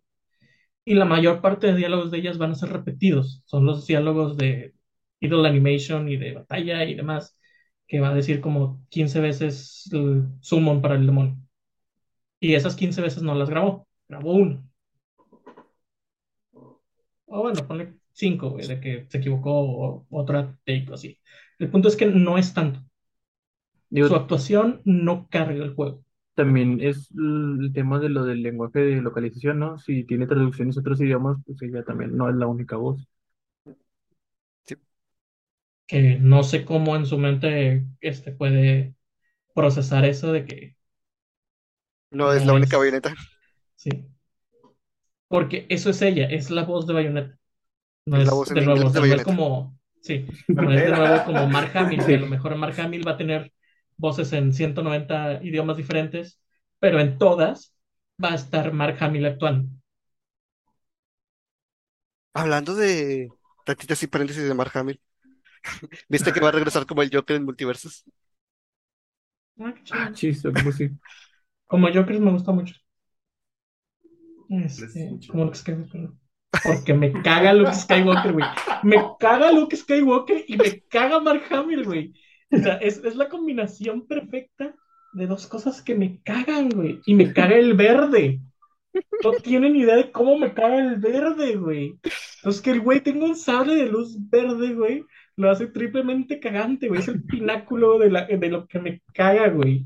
[0.90, 3.44] Y la mayor parte de diálogos de ellas van a ser repetidos.
[3.46, 4.74] Son los diálogos de
[5.20, 7.38] idle animation y de batalla y demás,
[7.86, 11.38] que va a decir como 15 veces el summon para el demonio.
[12.40, 14.68] Y esas 15 veces no las grabó, grabó uno.
[17.28, 21.20] O bueno, ponle 5, güey, de que se equivocó o otra take o así.
[21.60, 22.80] El punto es que no es tanto.
[23.92, 26.04] Digo, Su actuación no carga el juego.
[26.40, 29.78] También es el tema de lo del lenguaje de localización, ¿no?
[29.78, 33.08] Si tiene traducciones a otros idiomas, pues ella también no es la única voz.
[35.88, 38.96] Que no sé cómo en su mente este, puede
[39.56, 40.78] procesar eso de que
[42.12, 42.78] no es la única es.
[42.78, 43.14] bayoneta.
[43.76, 44.10] Sí.
[45.28, 47.38] Porque eso es ella, es la voz de Bayonetta.
[48.06, 49.24] No Es la voz de nuevo, inglés o sea, de no es Bayonetta.
[49.24, 53.08] como, sí, no es de nuevo como Mark Hamill, que a lo mejor Mark Hamill
[53.08, 53.54] va a tener
[54.00, 56.42] voces en 190 idiomas diferentes,
[56.80, 57.76] pero en todas
[58.24, 59.70] va a estar Mark Hamill actuando.
[62.34, 63.30] Hablando de
[63.66, 65.02] tantito y paréntesis de Mark Hamill,
[66.10, 68.06] ¿viste que va a regresar como el Joker en Multiversus?
[69.60, 69.74] Ah.
[69.92, 70.90] Ah, chis, pues sí.
[71.68, 72.76] Como Joker me gusta mucho.
[74.50, 76.10] Este, como Luke Skywalker.
[76.64, 78.46] Porque me caga Luke Skywalker, güey.
[78.84, 82.14] Me caga Luke Skywalker y me caga Mark Hamill, güey.
[82.52, 84.76] O sea, es, es la combinación perfecta
[85.14, 87.02] de dos cosas que me cagan, güey.
[87.06, 88.42] Y me caga el verde.
[89.24, 92.00] No tienen idea de cómo me caga el verde, güey.
[92.38, 96.88] Entonces, que el güey tenga un sable de luz verde, güey, lo hace triplemente cagante,
[96.88, 97.02] güey.
[97.02, 99.86] Es el pináculo de, la, de lo que me caga, güey.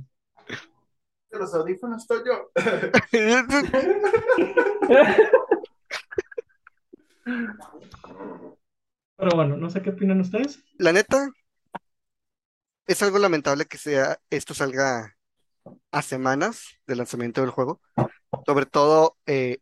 [1.31, 2.49] De los audífonos estoy yo.
[9.17, 10.63] Pero bueno, no sé qué opinan ustedes.
[10.77, 11.29] La neta,
[12.87, 15.15] es algo lamentable que sea, esto salga
[15.91, 17.81] a semanas del lanzamiento del juego.
[18.45, 19.59] Sobre todo, eh,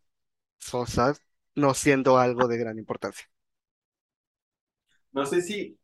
[0.60, 1.14] Sosa
[1.56, 3.28] no siendo algo de gran importancia.
[5.12, 5.78] No sé si.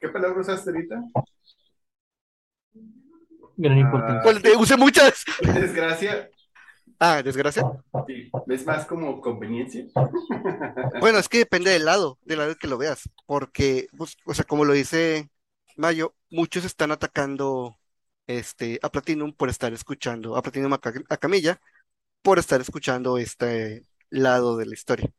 [0.00, 1.00] ¿Qué palabra usaste ahorita?
[3.56, 3.80] Gran Ah.
[3.80, 4.22] importancia.
[4.22, 5.24] Pues, te usé muchas.
[5.42, 6.30] Desgracia.
[7.00, 7.62] Ah, desgracia.
[8.06, 8.30] Sí.
[8.46, 9.86] ¿Ves más como conveniencia?
[11.00, 14.44] Bueno, es que depende del lado, del lado que lo veas, porque, pues, o sea,
[14.44, 15.28] como lo dice
[15.76, 17.78] Mayo, muchos están atacando
[18.26, 21.60] este, a Platinum por estar escuchando, a Platinum a, a Camilla,
[22.22, 25.10] por estar escuchando este lado de la historia.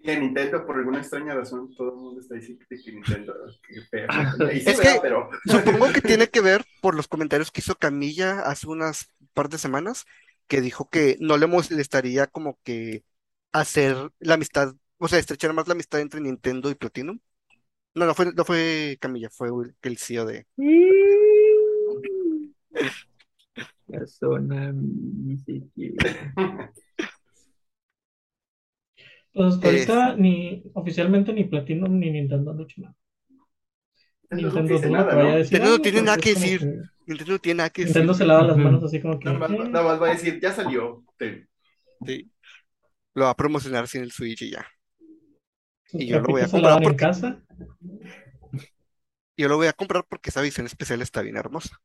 [0.00, 3.34] Y a Nintendo, por alguna extraña razón, todo el mundo está diciendo que Nintendo.
[3.90, 4.06] Que
[4.70, 5.28] Es que- pero.
[5.44, 9.58] Supongo que tiene que ver por los comentarios que hizo Camilla hace unas par de
[9.58, 10.06] semanas,
[10.48, 13.04] que dijo que no le molestaría como que
[13.52, 17.18] hacer la amistad, o sea, estrechar más la amistad entre Nintendo y Platinum.
[17.94, 19.50] No, no fue, no fue Camilla, fue
[19.82, 20.46] el CEO de,
[23.86, 26.34] Persona, ni siquiera.
[29.32, 32.94] Pues hasta Es- ahorita ni oficialmente ni Platinum ni Nintendo han dicho nada.
[34.30, 35.36] Nintendo no dice duda nada, ¿no?
[35.36, 36.60] decir tiene nada que decir.
[36.60, 38.24] que Nintendo no tiene nada que Nintendo decir.
[38.24, 39.24] se lava las manos así como que.
[39.26, 41.04] Nada más, eh, nada más va a decir, ya salió.
[41.16, 41.48] Ten.
[42.06, 42.30] Sí.
[43.14, 44.66] Lo va a promocionar sin el Switch y ya.
[45.92, 47.42] y yo lo voy a comprar lavan en porque- casa.
[49.36, 51.80] Yo lo voy a comprar porque esa visión especial está bien hermosa.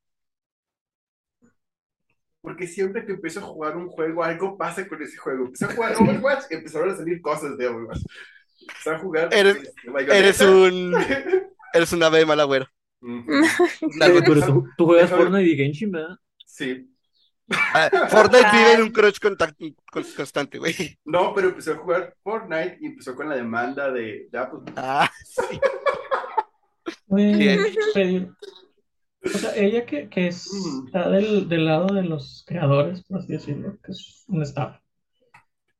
[2.41, 5.45] Porque siempre que empiezo a jugar un juego, algo pasa con ese juego.
[5.45, 8.01] Empecé a jugar Overwatch y empezaron a salir cosas de Overwatch.
[8.59, 9.29] Empecé a jugar.
[9.33, 10.17] Eres- este.
[10.19, 10.93] Eres un,
[11.73, 12.25] eres un ave de
[13.99, 16.15] Pero tú, tú juegas déjame- Fortnite y Genshin, ¿verdad?
[16.45, 16.89] Sí.
[17.49, 20.73] Ah, Fortnite vive en un crush contact- con- constante, güey.
[21.05, 24.59] No, pero empezó a jugar Fortnite y empezó con la demanda de, de Apple.
[24.77, 25.59] Ah, sí.
[27.07, 28.33] Bien.
[29.25, 30.85] O sea, ella que, que es- Mm.
[30.87, 34.77] está del, del lado de los creadores, por así decirlo, que es un staff.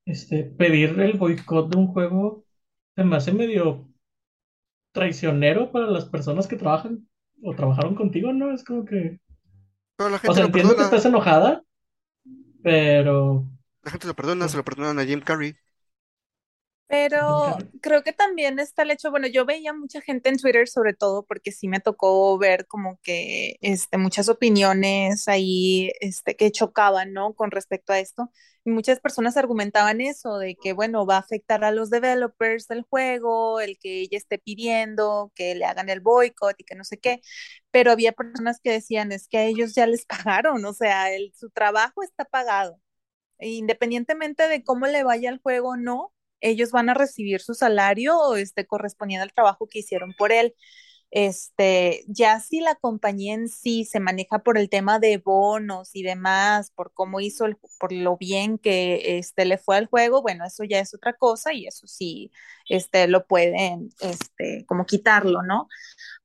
[0.06, 2.46] Este, pedir el boicot de un juego
[2.96, 3.90] se me hace medio
[4.92, 7.08] traicionero para las personas que trabajan
[7.44, 8.54] o trabajaron contigo, ¿no?
[8.54, 9.20] Es como que.
[9.96, 11.64] Pero la O sea, lo entiendo que estás enojada,
[12.62, 13.46] pero.
[13.84, 15.56] La gente lo perdona, se lo perdonan a Jim Carrey.
[16.88, 20.94] Pero creo que también está el hecho, bueno, yo veía mucha gente en Twitter sobre
[20.94, 27.12] todo porque sí me tocó ver como que este, muchas opiniones ahí este, que chocaban,
[27.14, 27.34] ¿no?
[27.34, 28.32] Con respecto a esto.
[28.64, 32.84] Y muchas personas argumentaban eso, de que, bueno, va a afectar a los developers del
[32.84, 37.00] juego, el que ella esté pidiendo que le hagan el boicot y que no sé
[37.00, 37.22] qué.
[37.72, 40.06] Pero había personas que decían, es que a ellos ya les
[40.46, 42.80] pagaron, o sea, el, su trabajo está pagado.
[43.40, 46.14] E independientemente de cómo le vaya al juego o no,
[46.44, 50.54] ellos van a recibir su salario este, correspondiente al trabajo que hicieron por él.
[51.16, 56.02] Este, ya si la compañía en sí se maneja por el tema de bonos y
[56.02, 60.44] demás, por cómo hizo, el, por lo bien que este, le fue al juego, bueno,
[60.44, 62.32] eso ya es otra cosa y eso sí,
[62.68, 65.68] este, lo pueden, este, como quitarlo, ¿no?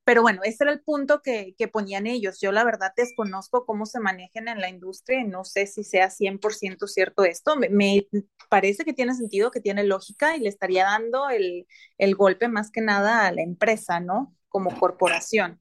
[0.09, 2.41] Pero bueno, ese era el punto que, que, ponían ellos.
[2.41, 6.09] Yo la verdad desconozco cómo se manejan en la industria y no sé si sea
[6.09, 7.57] 100% cierto esto.
[7.57, 8.07] Me,
[8.49, 11.67] parece que tiene sentido, que tiene lógica y le estaría dando el,
[11.99, 14.35] el golpe más que nada a la empresa, ¿no?
[14.49, 15.61] Como corporación.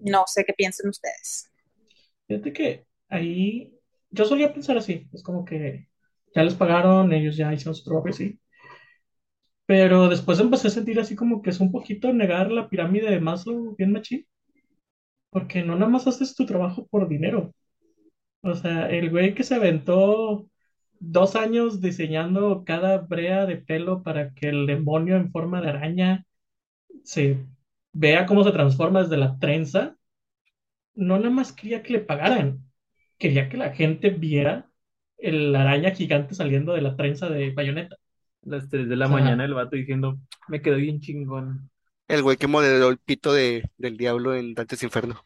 [0.00, 1.52] No sé qué piensen ustedes.
[2.28, 5.90] Fíjate que ahí yo solía pensar así, es como que
[6.34, 8.40] ya les pagaron, ellos ya hicieron su trabajo sí.
[9.72, 13.20] Pero después empecé a sentir así como que es un poquito negar la pirámide de
[13.20, 14.26] Maslow bien machín.
[15.30, 17.54] Porque no nada más haces tu trabajo por dinero.
[18.42, 20.46] O sea, el güey que se aventó
[21.00, 26.26] dos años diseñando cada brea de pelo para que el demonio en forma de araña
[27.04, 27.46] se
[27.92, 29.96] vea cómo se transforma desde la trenza,
[30.94, 32.60] no nada más quería que le pagaran,
[33.18, 34.70] quería que la gente viera
[35.18, 37.96] el araña gigante saliendo de la trenza de bayoneta.
[38.42, 39.08] Las 3 de la Ajá.
[39.08, 40.18] mañana el vato diciendo,
[40.48, 41.70] me quedó bien chingón.
[42.06, 45.24] El güey que modeló el pito de, del diablo en Dantes Inferno.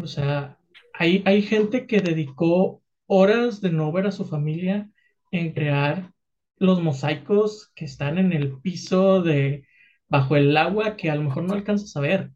[0.00, 0.58] O sea,
[0.92, 4.90] hay, hay gente que dedicó horas de no ver a su familia
[5.30, 6.12] en crear
[6.58, 9.66] los mosaicos que están en el piso de
[10.08, 12.30] bajo el agua que a lo mejor no alcanzas a ver.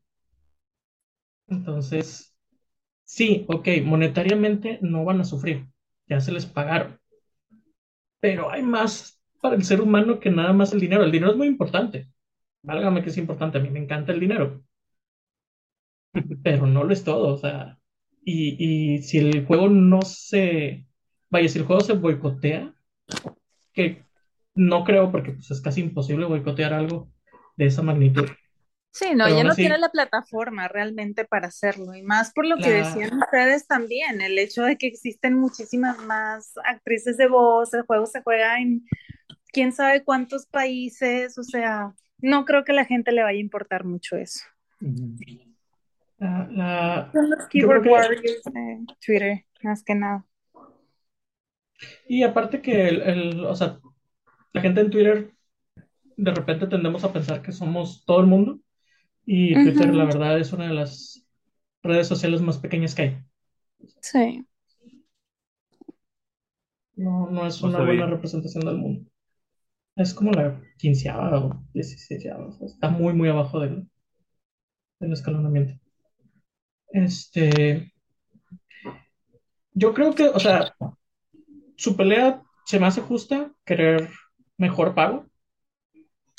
[1.48, 2.34] Entonces,
[3.04, 5.68] sí, ok, monetariamente no van a sufrir,
[6.08, 7.00] ya se les pagaron.
[8.20, 11.04] Pero hay más para el ser humano que nada más el dinero.
[11.04, 12.08] El dinero es muy importante.
[12.62, 14.62] Válgame que es importante, a mí me encanta el dinero.
[16.42, 17.78] Pero no lo es todo, o sea,
[18.24, 18.56] y,
[18.96, 20.86] y si el juego no se,
[21.30, 22.74] vaya, si el juego se boicotea,
[23.72, 24.02] que
[24.54, 27.08] no creo porque pues, es casi imposible boicotear algo
[27.56, 28.26] de esa magnitud.
[28.90, 31.94] Sí, no, Pero ya no así- tiene la plataforma realmente para hacerlo.
[31.94, 35.98] Y más por lo que La- decían ustedes también, el hecho de que existen muchísimas
[36.04, 38.84] más actrices de voz, el juego se juega en
[39.52, 43.40] quién sabe cuántos países, o sea, no creo que a la gente le vaya a
[43.40, 44.40] importar mucho eso.
[46.18, 50.24] La, la- Son los que- warriors de Twitter, más que nada.
[52.08, 53.78] y aparte que el, el- o sea,
[54.52, 55.32] la gente en Twitter
[56.16, 58.58] de repente tendemos a pensar que somos todo el mundo
[59.24, 61.24] y Twitter la verdad es una de las
[61.82, 63.18] redes sociales más pequeñas que hay.
[64.00, 64.44] Sí.
[66.96, 69.08] No, no es una buena representación del mundo.
[69.98, 73.88] Es como la quinceava o dieciséisava, o sea, está muy, muy abajo del,
[75.00, 75.74] del escalonamiento.
[76.92, 77.92] Este,
[79.72, 80.72] yo creo que, o sea,
[81.76, 84.08] su pelea se me hace justa, querer
[84.56, 85.26] mejor pago.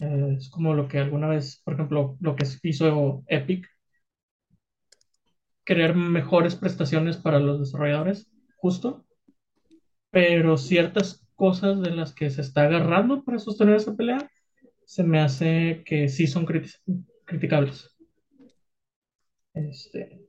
[0.01, 3.67] Eh, es como lo que alguna vez, por ejemplo, lo que hizo Epic,
[5.65, 9.05] querer mejores prestaciones para los desarrolladores, justo.
[10.11, 14.31] Pero ciertas cosas de las que se está agarrando para sostener esa pelea,
[14.85, 16.75] se me hace que sí son criti-
[17.25, 17.95] criticables.
[19.53, 20.21] Este,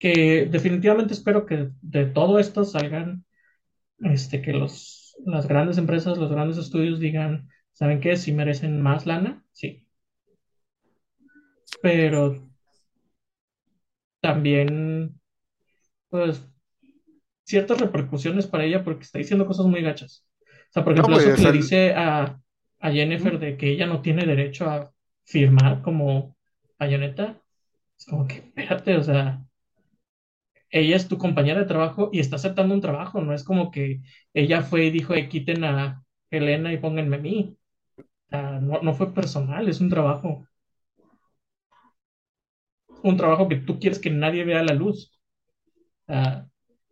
[0.00, 3.24] que definitivamente espero que de todo esto salgan,
[4.00, 8.16] este, que los, las grandes empresas, los grandes estudios digan, ¿saben qué?
[8.16, 9.86] Si merecen más lana, sí.
[11.82, 12.20] Pero
[14.20, 15.20] también,
[16.10, 16.42] pues,
[17.44, 20.26] ciertas repercusiones para ella porque está diciendo cosas muy gachas.
[20.74, 22.40] Sea, por No, ejemplo, güey, eso o que sea, le dice a,
[22.80, 24.92] a Jennifer de que ella no tiene derecho a
[25.24, 26.36] firmar como
[26.78, 27.40] Bayonetta,
[27.98, 29.44] es como que, espérate, o sea,
[30.70, 34.00] ella es tu compañera de trabajo y está aceptando un trabajo, no es como que
[34.34, 37.56] ella fue y dijo, "Eh, quiten a Elena y pónganme a mí.
[38.28, 40.46] O sea, no, no fue personal, es un trabajo.
[43.04, 45.16] Un trabajo que tú quieres que nadie vea a la luz.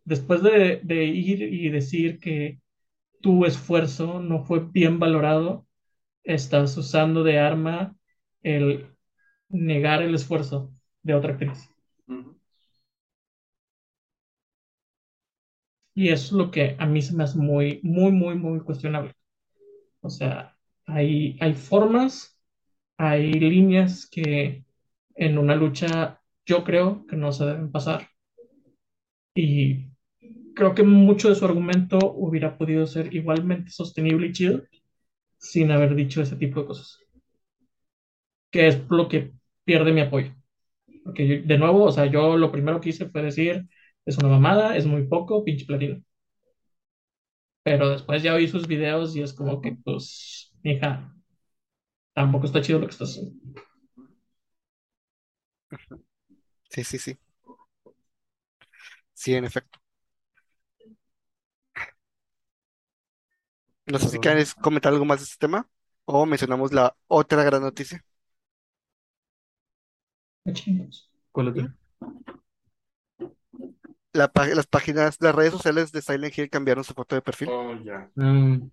[0.04, 2.60] Después de, de ir y decir que
[3.22, 5.66] tu esfuerzo no fue bien valorado,
[6.24, 7.96] estás usando de arma
[8.42, 8.88] el
[9.50, 11.70] negar el esfuerzo de otra actriz.
[15.94, 19.12] Y eso es lo que a mí se me hace muy, muy, muy, muy cuestionable.
[20.00, 20.56] O sea,
[20.86, 22.38] hay, hay formas,
[22.98, 24.64] hay líneas que
[25.16, 28.08] en una lucha yo creo que no se deben pasar.
[29.34, 29.91] Y
[30.54, 34.62] creo que mucho de su argumento hubiera podido ser igualmente sostenible y chido
[35.38, 36.98] sin haber dicho ese tipo de cosas.
[38.50, 39.32] Que es lo que
[39.64, 40.32] pierde mi apoyo.
[41.04, 43.66] Porque de nuevo, o sea, yo lo primero que hice fue decir,
[44.06, 46.02] es una mamada, es muy poco, pinche platino.
[47.64, 51.14] Pero después ya oí sus videos y es como que, pues, hija,
[52.14, 53.34] tampoco está chido lo que estás haciendo.
[56.70, 57.18] Sí, sí, sí.
[59.14, 59.81] Sí, en efecto.
[63.92, 65.68] No sé si quieres comentar algo más de este tema
[66.06, 68.02] o mencionamos la otra gran noticia.
[70.50, 71.10] Chingos.
[71.30, 71.68] ¿Cuál otro?
[74.14, 77.50] La las páginas, las redes sociales de Silent Hill cambiaron su foto de perfil.
[77.50, 78.10] Oh, ya.
[78.14, 78.70] Mm,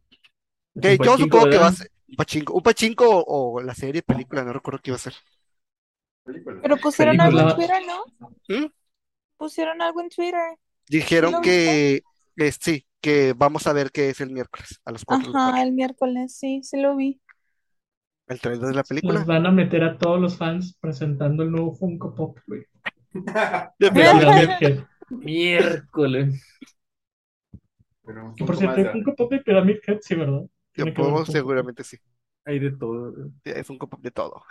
[0.75, 4.53] yo supongo que va a ser pachinko, un pachinko o, o la serie, película, no
[4.53, 5.15] recuerdo qué iba a ser.
[6.23, 6.59] Película.
[6.61, 7.41] Pero pusieron Película.
[7.41, 8.29] algo en Twitter, ¿no?
[8.55, 8.71] ¿Mm?
[9.35, 10.57] Pusieron algo en Twitter.
[10.87, 12.03] Dijeron ¿Lo que,
[12.37, 15.51] que sí, que vamos a ver qué es el miércoles a las 4 del Ajá,
[15.51, 15.63] 4.
[15.63, 17.21] el miércoles, sí, sí lo vi.
[18.27, 19.25] El trailer de la Los película.
[19.25, 22.63] van a meter a todos los fans presentando el nuevo Funko Pop, güey.
[25.09, 26.41] Miércoles.
[28.05, 30.41] Pero por poco cierto, más hay de- Funko Pop de Pyramid Head, sí, ¿verdad?
[30.41, 31.97] Yo Tiene que seguramente sí.
[32.45, 33.13] Hay de todo.
[33.43, 34.43] Sí, Es un pop de todo.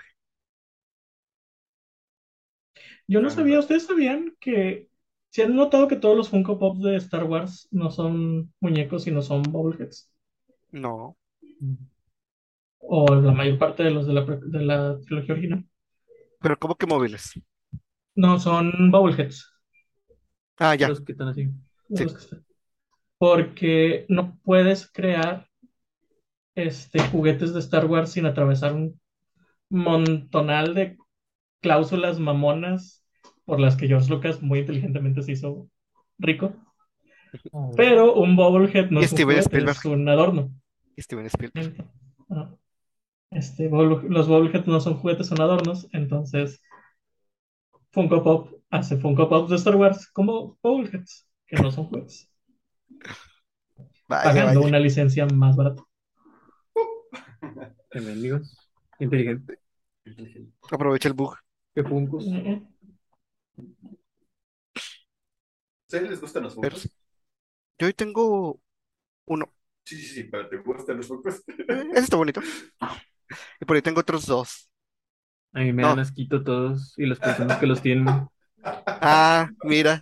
[3.06, 4.88] Yo no sabía, ¿ustedes sabían que
[5.30, 9.22] si han notado que todos los Funko Pops de Star Wars no son muñecos, sino
[9.22, 10.10] son bobbleheads?
[10.72, 11.16] No.
[12.80, 15.64] O la mayor parte de los de la, pre- de la trilogía original.
[16.40, 17.32] Pero ¿cómo que móviles?
[18.16, 19.46] No, son bobbleheads.
[20.58, 20.88] Ah, ya.
[20.88, 21.48] Los que están así.
[21.94, 22.04] Sí.
[22.04, 22.44] los que están.
[23.18, 25.48] porque no puedes crear
[26.54, 29.00] este, juguetes de Star Wars sin atravesar un
[29.70, 30.98] montonal de
[31.62, 33.04] cláusulas mamonas
[33.48, 35.70] por las que George Lucas muy inteligentemente se hizo
[36.18, 36.52] rico.
[37.76, 40.52] Pero un bobblehead no es un juguete, es un adorno.
[40.98, 41.90] Steven Spielberg.
[42.28, 42.54] Ah.
[43.30, 45.88] Este, los bobbleheads no son juguetes, son adornos.
[45.94, 46.60] Entonces,
[47.90, 52.30] Funko Pop hace Funko Pop de Star Wars como bobbleheads, que no son juguetes,
[54.08, 54.68] Vaya, pagando vaya.
[54.68, 55.82] una licencia más barata.
[57.94, 58.58] Mendigos.
[58.98, 59.58] Inteligente.
[60.70, 61.34] Aprovecha el bug.
[61.74, 62.26] Qué funcos.
[62.26, 62.62] Eh, eh.
[65.86, 66.88] ¿Ustedes les gustan los Pero Funkos?
[67.78, 68.60] yo hoy tengo
[69.26, 69.54] uno.
[69.84, 71.42] Sí, sí, sí, pero ¿te gustan los Funkos?
[71.68, 72.40] Eh, Ese está bonito.
[73.60, 74.68] Y por ahí tengo otros dos.
[75.52, 75.88] A mí me No.
[75.88, 78.06] dan asquito todos y las personas que los tienen.
[79.00, 80.00] Ah, mira,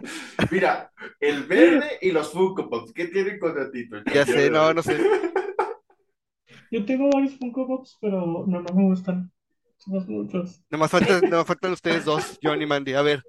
[0.50, 3.88] Mira, el verde y los Funko Pops, ¿qué tienen contra ti?
[4.12, 4.98] ya sé, no, no sé.
[6.70, 9.32] Yo tengo varios Funko Pops, pero no, no me gustan.
[9.78, 10.62] Somos muchos.
[10.70, 12.94] Nomás faltan, nomás faltan ustedes dos, John y Mandy.
[12.94, 13.24] A ver,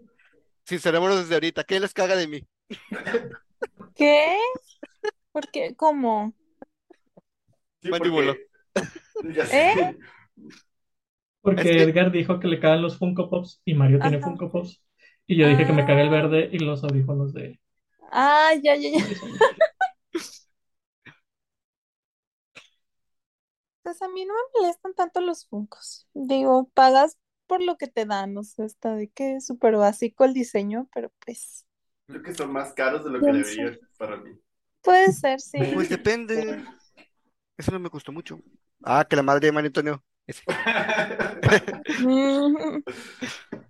[0.67, 1.63] sincerémonos desde ahorita.
[1.63, 2.41] ¿Qué les caga de mí?
[3.95, 4.37] ¿Qué?
[5.31, 5.75] ¿Por qué?
[5.75, 6.33] ¿Cómo?
[7.81, 8.35] Sí, Mandíbulo.
[8.73, 9.71] porque- Ya sé.
[9.71, 9.97] ¿Eh?
[11.41, 14.19] Porque Es que- Edgar dijo que le cagan los Funko Pops y Mario tiene.
[14.19, 14.83] Funko Pops.
[15.25, 16.11] Y yo dije que me caga el Ah.
[16.11, 17.59] verde y los audífonos de.
[18.11, 19.05] Ah, ya, ya, ya.
[23.83, 26.07] Pues a mí no me molestan tanto los Funkos.
[26.13, 27.17] Digo, pagas
[27.47, 30.89] por lo que te dan, o sea, está de que es súper básico el diseño,
[30.93, 31.65] pero pues
[32.07, 34.31] Creo que son más caros de lo que deberían para mí.
[34.81, 35.59] puede ser, sí.
[35.73, 36.63] Pues depende.
[37.57, 38.39] Eso no me gustó mucho.
[38.83, 40.03] Ah, que la madre de Mario Antonio.
[40.25, 40.43] Ese.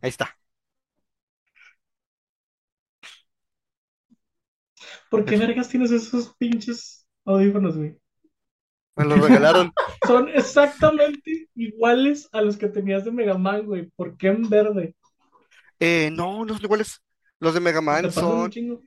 [0.01, 0.37] Ahí está.
[5.09, 7.97] ¿Por qué vergas tienes esos pinches audífonos, güey?
[8.97, 9.71] Me los regalaron.
[10.07, 13.89] Son exactamente iguales a los que tenías de Mega Man, güey.
[13.95, 14.95] ¿Por qué en verde?
[15.79, 17.01] Eh, no, no son iguales.
[17.39, 18.49] Los de Mega ¿Te Man son.
[18.49, 18.81] chingo?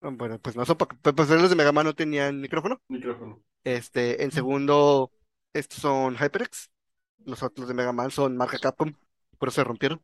[0.00, 0.76] Bueno, pues no son.
[0.76, 2.80] Pues pues, los de Mega Man no tenían micrófono.
[2.88, 3.42] Micrófono.
[3.64, 5.10] Este, en segundo,
[5.54, 6.68] estos son HyperX.
[7.24, 8.92] Los otros de Mega Man son marca Capcom.
[9.38, 10.02] Por eso se rompieron.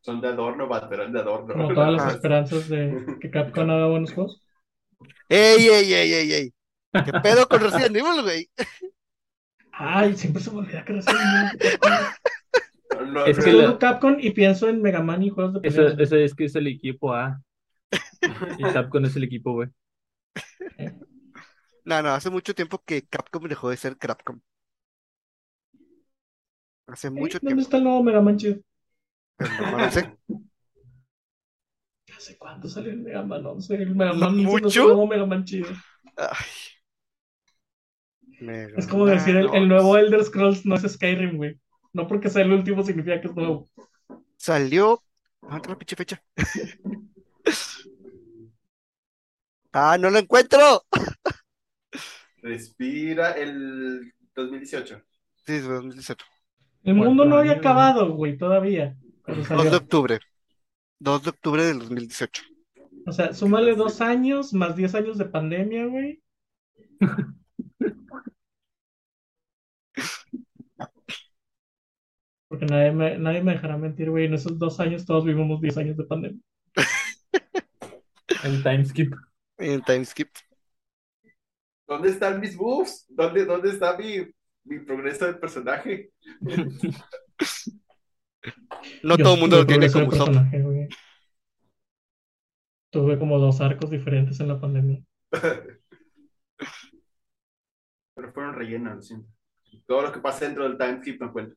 [0.00, 1.54] Son de adorno, baterán de adorno.
[1.54, 2.10] Como todas las Ah.
[2.12, 4.40] esperanzas de que Capcom haga buenos juegos.
[5.28, 6.54] ¡Ey, ey, ey, ey, ey!
[6.92, 8.50] ¿Qué pedo con Resident Evil, güey?
[9.72, 11.04] Ay, siempre se me olvida que vino.
[13.06, 16.16] No, Es no, que la- Capcom y pienso en Mega Man y juegos de Eso,
[16.16, 17.40] es que es el equipo A.
[18.58, 19.70] Y Capcom es el equipo B.
[21.84, 24.40] No, no, hace mucho tiempo que Capcom dejó de ser Capcom.
[26.86, 27.40] Hace mucho ¿Eh?
[27.42, 27.62] ¿Dónde tiempo.
[27.62, 28.56] está el nuevo Mega Man chido?
[29.38, 30.18] Pero no, no sé.
[32.16, 33.74] ¿Hace cuánto salió el Mega Man 11?
[33.74, 34.80] El Mega ¿No Man 11 no es mucho?
[34.82, 35.68] el nuevo Mega Man chido.
[36.16, 36.71] Ay.
[38.46, 39.68] Mega Es como decir, el, el Man.
[39.68, 41.58] nuevo Elder Scrolls no es Skyrim, güey.
[41.92, 43.70] No porque sea el último significa que es nuevo.
[44.36, 45.02] Salió.
[45.40, 46.22] ¿Dónde la pinche fecha?
[49.72, 50.84] ¡Ah, no lo encuentro!
[52.42, 55.00] Respira el 2018.
[55.46, 56.24] Sí, es 2018.
[56.84, 58.96] El Bueno, mundo no había acabado, güey, todavía.
[59.24, 60.20] Cuando 2 de octubre.
[61.00, 62.42] 2 de octubre del 2018.
[63.06, 66.20] O sea, súmale dos años más 10 años de pandemia, güey.
[72.52, 74.26] Porque nadie me, nadie me dejará mentir, güey.
[74.26, 76.42] En esos dos años todos vivimos 10 años de pandemia.
[78.44, 79.14] El timeskip.
[79.56, 80.28] En Timeskip.
[81.88, 83.06] ¿Dónde están mis moves?
[83.08, 84.30] ¿Dónde, dónde está mi,
[84.64, 86.10] mi progreso de personaje?
[89.04, 90.88] No Yo todo el mundo lo tiene como personaje, güey.
[92.90, 95.00] Tuve como dos arcos diferentes en la pandemia.
[98.14, 99.28] Pero fueron rellenos, lo siento.
[99.86, 101.54] Todo lo que pasa dentro del time skip no cuenta.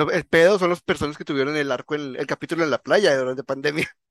[0.00, 2.82] Lo- el pedo son las personas que tuvieron el arco, en, el capítulo en la
[2.82, 3.88] playa durante pandemia.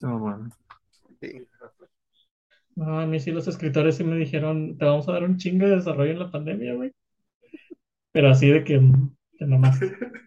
[0.00, 0.50] No, bueno.
[1.20, 1.48] Sí.
[2.76, 5.66] No, a mí sí los escritores sí me dijeron, te vamos a dar un chingo
[5.66, 6.92] de desarrollo en la pandemia, güey.
[8.12, 8.80] Pero así de que,
[9.38, 9.78] que nomás.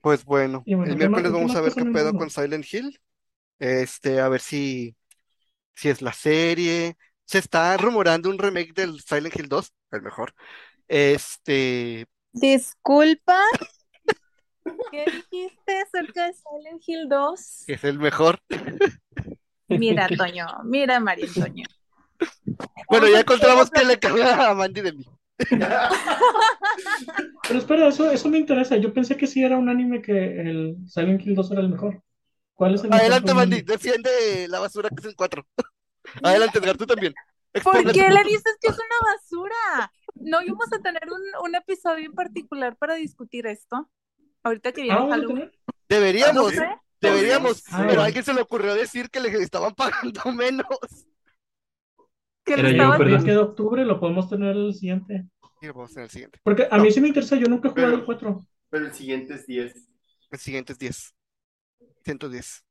[0.00, 2.98] Pues bueno, el ¿qué más- miércoles vamos a ver qué pedo con Silent Hill.
[3.58, 4.96] Este, a ver si,
[5.74, 6.96] si es la serie.
[7.24, 10.34] Se está rumorando un remake del Silent Hill 2, el mejor.
[10.88, 13.38] Este, Disculpa,
[14.90, 17.64] ¿qué dijiste acerca de Silent Hill 2?
[17.66, 18.40] que es el mejor.
[19.68, 21.66] Mira, Toño, mira, María Antonio.
[22.88, 25.04] Bueno, ya encontramos que le caga a Mandy de mí.
[27.48, 28.76] Pero espera, eso, eso me interesa.
[28.76, 32.02] Yo pensé que sí era un anime que el Silent Hill 2 era el mejor.
[32.54, 35.46] ¿Cuál es el mejor Adelante, Mandy, defiende la basura que es el 4.
[36.22, 37.14] Adelante, Edgar, tú también.
[37.62, 39.92] ¿Por qué le dices que es una basura?
[40.14, 43.90] No íbamos a tener un, un episodio en particular para discutir esto.
[44.42, 45.36] Ahorita que viene Ah, ¿vamos a Halloween.
[45.36, 45.58] tener?
[45.88, 50.32] Deberíamos, No deberíamos, Ah, pero a alguien se le ocurrió decir que le estaban pagando
[50.32, 50.66] menos.
[52.44, 53.14] Que Era le yo, perdón.
[53.18, 55.26] Es que de octubre lo podemos tener el siguiente.
[55.60, 56.40] Y vamos en el siguiente.
[56.42, 58.46] Porque a mí sí me interesa, yo nunca he jugado Pero- el 4.
[58.70, 59.74] Pero el siguiente es 10.
[60.30, 61.14] El siguiente es 10.
[62.02, 62.64] 110.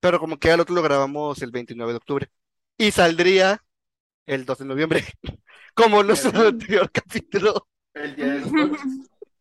[0.00, 2.30] Pero como que el otro lo grabamos el 29 de octubre.
[2.78, 3.62] Y saldría
[4.26, 5.04] el 2 de noviembre.
[5.74, 7.68] Como nuestro anterior capítulo.
[7.94, 8.42] El día de.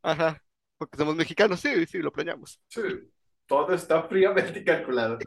[0.02, 0.42] Ajá.
[0.78, 2.60] Porque somos mexicanos, sí, sí, lo planeamos.
[2.70, 2.82] Sí,
[3.46, 5.18] todo está fríamente calculado.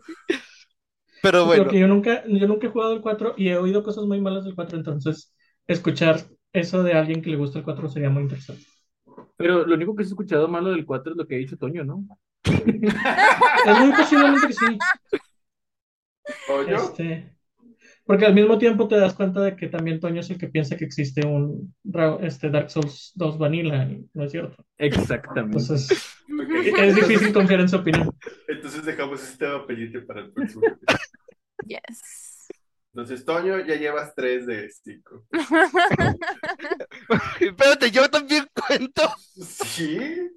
[1.22, 4.05] Pero bueno, Porque yo nunca, yo nunca he jugado el 4 y he oído cosas
[4.05, 5.32] muy malas del 4, entonces
[5.66, 8.64] escuchar eso de alguien que le gusta el 4 sería muy interesante.
[9.36, 11.84] Pero lo único que he escuchado malo del 4 es lo que ha dicho Toño,
[11.84, 12.07] ¿no?
[12.45, 14.78] Es muy posiblemente que sí.
[16.49, 16.76] ¿O yo?
[16.76, 17.36] Este,
[18.05, 20.76] porque al mismo tiempo te das cuenta de que también Toño es el que piensa
[20.76, 21.74] que existe un
[22.20, 24.64] este, Dark Souls 2 Vanilla, y no es cierto.
[24.76, 25.59] Exactamente.
[25.59, 26.16] Entonces,
[26.78, 28.11] es difícil confiar en su opinión.
[28.49, 30.62] Entonces dejamos este pendiente para el próximo.
[31.64, 32.49] Yes.
[32.93, 35.26] Entonces, Toño, ya llevas 3 de 5.
[37.40, 39.03] espérate, yo también cuento.
[39.36, 40.28] ¿Sí?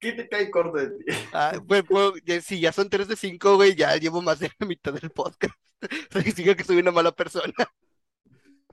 [0.00, 1.04] ¿Qué te cae corto de ti?
[1.32, 4.50] Ah, pues, pues, ya- si ya son 3 de 5, güey, ya llevo más de
[4.58, 5.54] la mitad del podcast.
[6.12, 7.52] Significa que soy una mala persona.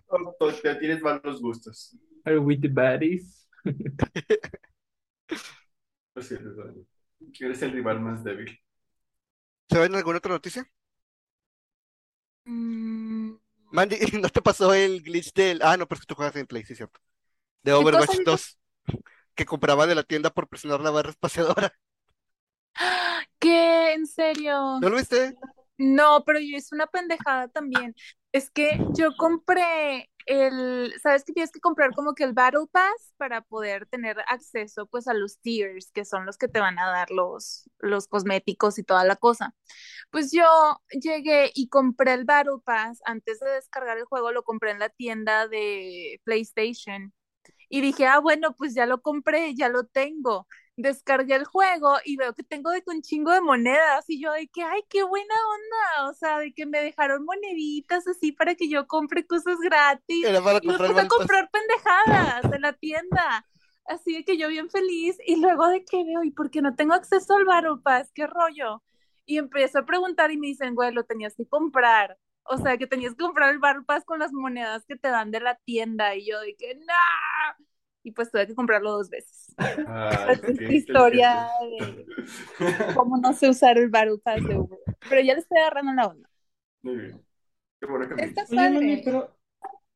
[0.08, 1.96] O o te tienes malos gustos.
[2.26, 3.46] Are we the baddies?
[6.16, 6.86] Toño.
[7.40, 8.58] Eres el rival más débil.
[9.70, 10.68] ¿Se ven alguna otra noticia?
[12.46, 13.34] Mm,
[13.72, 15.62] Mandy, ¿no te pasó el glitch del...
[15.62, 17.00] Ah, no, pero es que tú juegas en Play, sí, cierto.
[17.64, 18.32] De Overwatch Vito?
[18.32, 18.58] 2,
[19.38, 21.72] que compraba de la tienda por presionar la barra espaciadora.
[23.40, 23.94] ¿Qué?
[23.94, 24.80] ¿En serio?
[24.82, 25.38] ¿No lo viste?
[25.78, 27.96] No, pero yo hice una pendejada también.
[28.34, 33.14] Es que yo compré el, ¿sabes que tienes que comprar como que el Battle Pass
[33.18, 36.88] para poder tener acceso pues a los tiers, que son los que te van a
[36.88, 39.56] dar los, los cosméticos y toda la cosa?
[40.10, 40.46] Pues yo
[40.90, 44.90] llegué y compré el Battle Pass antes de descargar el juego, lo compré en la
[44.90, 47.14] tienda de PlayStation
[47.70, 50.48] y dije, ah, bueno, pues ya lo compré, ya lo tengo.
[50.76, 54.32] Descargué el juego y veo que tengo de que un chingo de monedas y yo
[54.32, 58.56] de que, ay, qué buena onda, o sea, de que me dejaron moneditas así para
[58.56, 62.62] que yo compre cosas gratis Era para y me comprar puse a comprar pendejadas en
[62.62, 63.46] la tienda.
[63.86, 66.76] Así de que yo bien feliz y luego de que veo, ¿y por qué no
[66.76, 68.12] tengo acceso al Battle Pass?
[68.14, 68.84] ¿Qué rollo?
[69.26, 72.18] Y empiezo a preguntar y me dicen, güey, lo tenías que comprar.
[72.50, 75.32] O sea, que tenías que comprar el Battle Pass con las monedas que te dan
[75.32, 76.16] de la tienda.
[76.16, 77.66] Y yo de que, no.
[78.04, 79.54] Y pues tuve que comprarlo dos veces.
[79.58, 82.06] Esta es la historia inteligente.
[82.96, 84.80] Cómo no sé usar el Battle Pass de Uber.
[85.10, 86.30] Pero ya le estoy agarrando la onda.
[86.82, 87.26] Muy bien.
[87.80, 89.02] Qué bueno que me Está padre.
[89.04, 89.38] pero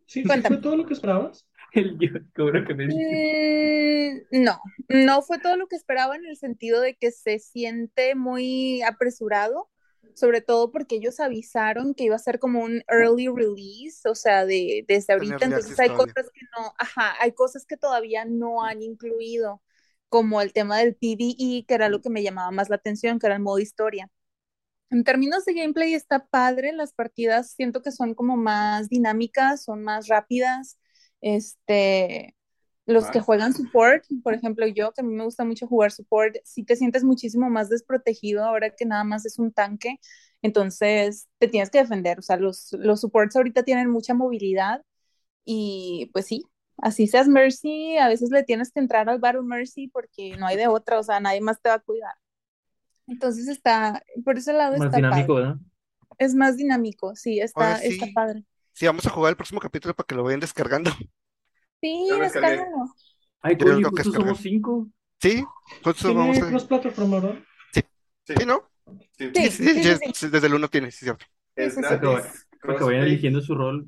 [0.06, 1.48] ¿sí, fue todo lo que esperabas?
[1.74, 2.88] El yo, qué bueno que me.
[2.88, 8.14] Mm, no, no fue todo lo que esperaba en el sentido de que se siente
[8.16, 9.70] muy apresurado,
[10.16, 14.46] sobre todo porque ellos avisaron que iba a ser como un early release, o sea,
[14.46, 18.82] de, desde ahorita, entonces hay cosas que no, ajá, hay cosas que todavía no han
[18.82, 19.62] incluido,
[20.10, 23.28] como el tema del PvE, que era lo que me llamaba más la atención, que
[23.28, 24.10] era el modo historia.
[24.90, 29.84] En términos de gameplay está padre, las partidas siento que son como más dinámicas, son
[29.84, 30.78] más rápidas.
[31.22, 32.36] Este,
[32.92, 36.36] los que juegan support, por ejemplo, yo, que a mí me gusta mucho jugar support,
[36.44, 40.00] sí te sientes muchísimo más desprotegido ahora que nada más es un tanque,
[40.42, 44.82] entonces te tienes que defender, o sea, los, los supports ahorita tienen mucha movilidad
[45.46, 46.44] y pues sí,
[46.78, 50.58] así seas Mercy, a veces le tienes que entrar al Battle Mercy porque no hay
[50.58, 52.14] de otra, o sea, nadie más te va a cuidar.
[53.08, 55.48] Entonces está, por ese lado Más está dinámico, padre.
[55.48, 55.62] ¿verdad?
[56.18, 58.12] Es más dinámico, sí, está, Oye, está sí.
[58.12, 58.46] padre.
[58.74, 60.92] Sí, vamos a jugar el próximo capítulo para que lo vayan descargando.
[61.82, 62.96] Sí, Ya descárgalo.
[63.42, 64.88] Ay, Yo coño, que somos cinco.
[65.20, 65.44] Sí,
[65.78, 66.50] entonces vamos Tiene a...
[66.50, 67.40] cross plataforma, ¿verdad?
[67.74, 67.82] Sí,
[68.28, 68.70] Sí, ¿no?
[69.18, 69.32] sí.
[69.34, 70.12] Sí, Sí, sí, sí, ya- sí, sí.
[70.16, 71.26] sí, desde el uno tiene, sí, cierto.
[71.56, 72.48] Es gratis.
[72.62, 73.88] para que vayan eligiendo su rol.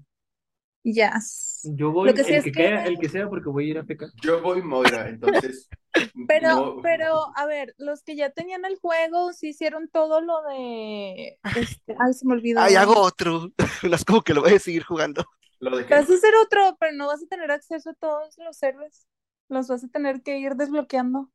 [0.83, 1.61] Yes.
[1.63, 3.67] Yo voy, Lo que sí el es que, que- caiga- el que sea, porque voy
[3.67, 4.09] a ir a pecar.
[4.21, 5.69] Yo voy Moira, entonces.
[6.27, 10.41] Pero, no- pero, a ver, los que ya tenían el juego, sí hicieron todo lo
[10.49, 12.59] de, este, ay, se me olvidó.
[12.61, 13.51] Ay, hago otro.
[13.83, 15.23] Es como que lo voy a seguir jugando.
[15.69, 15.95] Lo de que.
[15.95, 19.07] Vas a hacer otro, pero no vas a tener acceso a todos los héroes.
[19.49, 21.31] Los vas a tener que ir desbloqueando.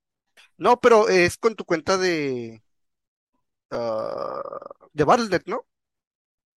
[0.56, 2.62] No, pero es con tu cuenta de...
[3.70, 4.42] ah,
[4.92, 5.66] de Battle.net, ¿no?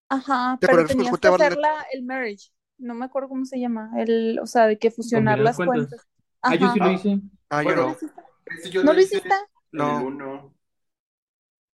[0.10, 1.60] Ajá, ¿Te pero tenías que juego de hacer Battle.net?
[1.60, 2.50] la, el merge.
[2.78, 5.88] no me acuerdo cómo se llama, el, o sea, de que fusionar las cuentas.
[5.88, 6.08] cuentas.
[6.42, 7.22] Ah, yo sí lo hice.
[7.50, 7.98] Ah, yo Bueno, no.
[8.72, 9.36] Yo ¿No lo hice hiciste?
[9.72, 10.12] No.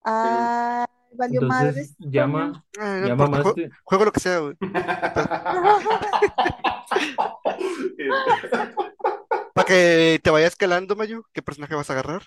[0.04, 0.86] Ah,
[1.16, 1.76] valió madres.
[1.76, 3.70] Entonces, llama, Ah, no importa, jue- mamaste.
[3.84, 4.54] juego lo que sea, güey.
[9.54, 12.22] Para que te vaya escalando, Mayo, ¿qué personaje vas a agarrar?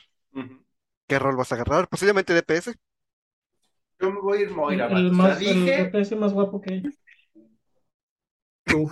[1.08, 1.88] ¿Qué rol vas a agarrar?
[1.88, 2.74] Posiblemente DPS.
[4.00, 5.08] Yo me voy a ir Moira, el vato.
[5.08, 6.90] O sea, más, el dije, DPS más guapo que ella.
[8.76, 8.92] Uf,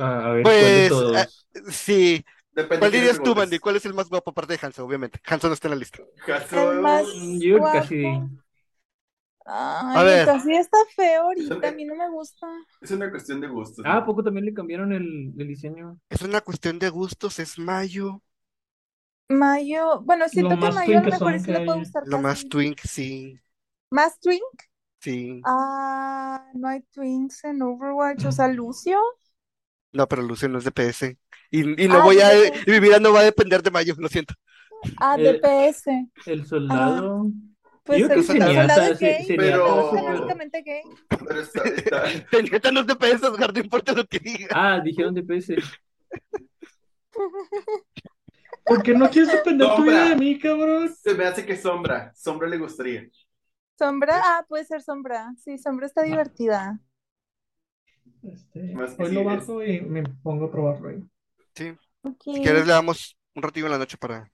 [0.00, 1.16] a, ver, ¿cuál de Pues, todos?
[1.16, 1.26] ah,
[1.70, 2.24] sí.
[2.52, 3.34] depende ¿Cuál dirías tú.
[3.34, 3.58] Mandy?
[3.58, 5.20] ¿Cuál es el más guapo aparte de Hanzo, obviamente?
[5.26, 5.98] Hanzo no está en la lista.
[6.82, 7.78] Más Mm, Yo guapo.
[7.78, 8.04] casi.
[9.48, 10.26] Ay, ver.
[10.26, 12.46] casi está feo ahorita, Son- a mí no me gusta.
[12.80, 13.84] Es una cuestión de gustos.
[13.86, 15.98] Ah, ¿a poco también le cambiaron el, el diseño?
[16.10, 18.20] Es una cuestión de gustos, es Mayo.
[19.28, 22.80] Mayo, bueno, siento que Mayo a lo mejor sí le puede gustar Lo más twink,
[22.84, 23.40] sí,
[23.90, 24.42] ¿Más twink?
[25.00, 25.42] sí.
[25.44, 28.98] Ah, no hay twinks en Overwatch, o sea, Lucio.
[29.92, 31.18] No, pero Lucio no es DPS.
[31.50, 32.64] Y, y no Ah, voy a, DPS.
[32.66, 34.34] y mi vida no va a depender de Mayo, lo siento.
[34.98, 35.86] Ah, Eh, DPS.
[36.26, 37.30] El soldado.
[37.86, 39.36] Pues creo que soldado es se- gay.
[39.36, 40.82] Pero- genéticamente gay.
[41.08, 42.04] Pero está, está-
[42.80, 44.48] es DPS, Oscar, no importa lo que diga.
[44.50, 45.54] Ah, dijeron DPS.
[48.64, 50.92] ¿Por qué no quieres depender tu vida de mí, cabrón?
[50.94, 52.12] Se me hace que Sombra.
[52.14, 53.08] Sombra le gustaría.
[53.78, 55.32] Sombra, ah, puede ser sombra.
[55.38, 56.80] Sí, sombra está divertida.
[58.22, 61.04] Este, Más hoy sí, lo es- bajo y me pongo a probarlo ahí.
[61.54, 61.76] Sí.
[62.02, 62.22] Ok.
[62.24, 64.28] Si quieres, le damos un ratillo en la noche para,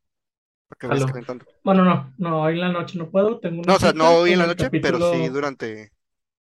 [0.73, 1.13] para que vayas Jalo.
[1.13, 1.45] calentando.
[1.63, 3.39] Bueno, no, no, hoy en la noche no puedo.
[3.41, 5.93] Tengo una No, o sea, no hoy en la noche, pero sí durante.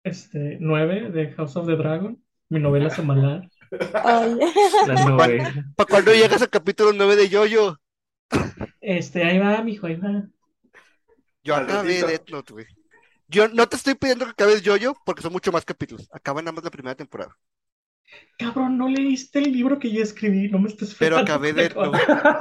[0.04, 3.50] Este, 9 de House of the Dragon, mi novela semanal.
[3.94, 4.38] Ay.
[4.86, 5.66] La novela.
[5.76, 7.80] ¿Para cuándo llegas al capítulo 9 de Yoyo?
[8.82, 10.24] Este, ahí va, mijo, ahí va.
[11.44, 12.04] Yo acabé.
[12.04, 12.66] Death Note, güey.
[13.30, 16.08] Yo no te estoy pidiendo que acabes Yoyo porque son mucho más capítulos.
[16.12, 17.36] Acaba nada más la primera temporada.
[18.38, 21.76] Cabrón, no leíste el libro que yo escribí, no me estés Pero acabé Note.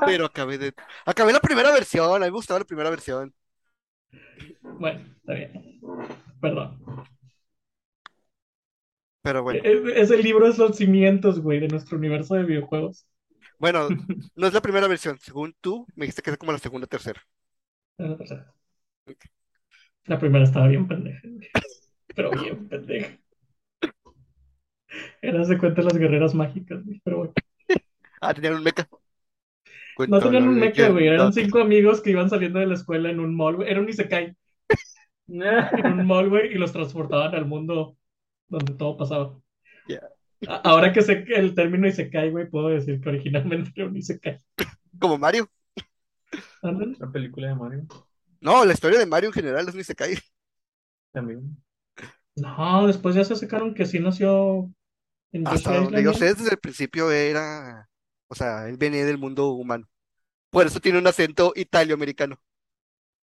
[0.05, 2.11] Pero acabé Death Acabé la primera versión.
[2.11, 3.35] A mí me gustaba la primera versión.
[4.63, 5.81] Bueno, está bien.
[6.41, 6.79] Perdón.
[9.23, 9.61] Pero bueno.
[9.65, 13.07] Es, es el libro de los cimientos, güey, de nuestro universo de videojuegos.
[13.59, 13.89] Bueno,
[14.37, 15.19] no es la primera versión.
[15.19, 17.23] Según tú, me dijiste que es como la segunda o tercera.
[17.99, 18.55] Es la tercera.
[20.05, 21.21] La primera estaba bien pendeja.
[22.15, 23.19] Pero bien pendeja.
[25.23, 27.01] Eras de cuenta las guerreras mágicas, güey.
[27.05, 27.33] Pero bueno.
[28.21, 28.89] Ah, tenían un mecha.
[30.09, 31.07] No tenían un mecha, güey.
[31.09, 31.59] Eran cinco.
[31.61, 33.71] amigos que iban saliendo de la escuela en un mall, güey.
[33.71, 34.37] Era un Isekai.
[35.29, 37.97] En un mall, güey, y los transportaban al mundo
[38.49, 39.37] donde todo pasaba.
[39.89, 40.01] Ya.
[40.47, 43.97] A- Ahora que sé que el término Isekai, güey, puedo decir que originalmente era un
[43.97, 44.39] Isekai.
[45.01, 45.49] Como Mario.
[46.63, 47.87] La película de Mario
[48.41, 50.17] No, la historia de Mario en general es un Isekai.
[51.13, 51.57] también.
[52.37, 54.71] No, después ya se sacaron que sí nació
[55.45, 57.89] Hasta donde yo sé, desde el principio era.
[58.29, 59.87] O sea, él venía del mundo humano.
[60.51, 62.41] Por eso tiene un acento italoamericano.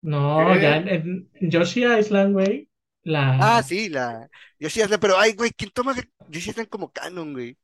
[0.01, 0.61] No, ¿Qué?
[0.61, 2.69] ya en, en Yoshi Island, güey,
[3.03, 3.37] la...
[3.39, 4.29] Ah, sí, la
[4.59, 5.95] Yoshi Island, pero ay, güey, ¿quién toma
[6.27, 7.57] Yoshi Island como canon, güey?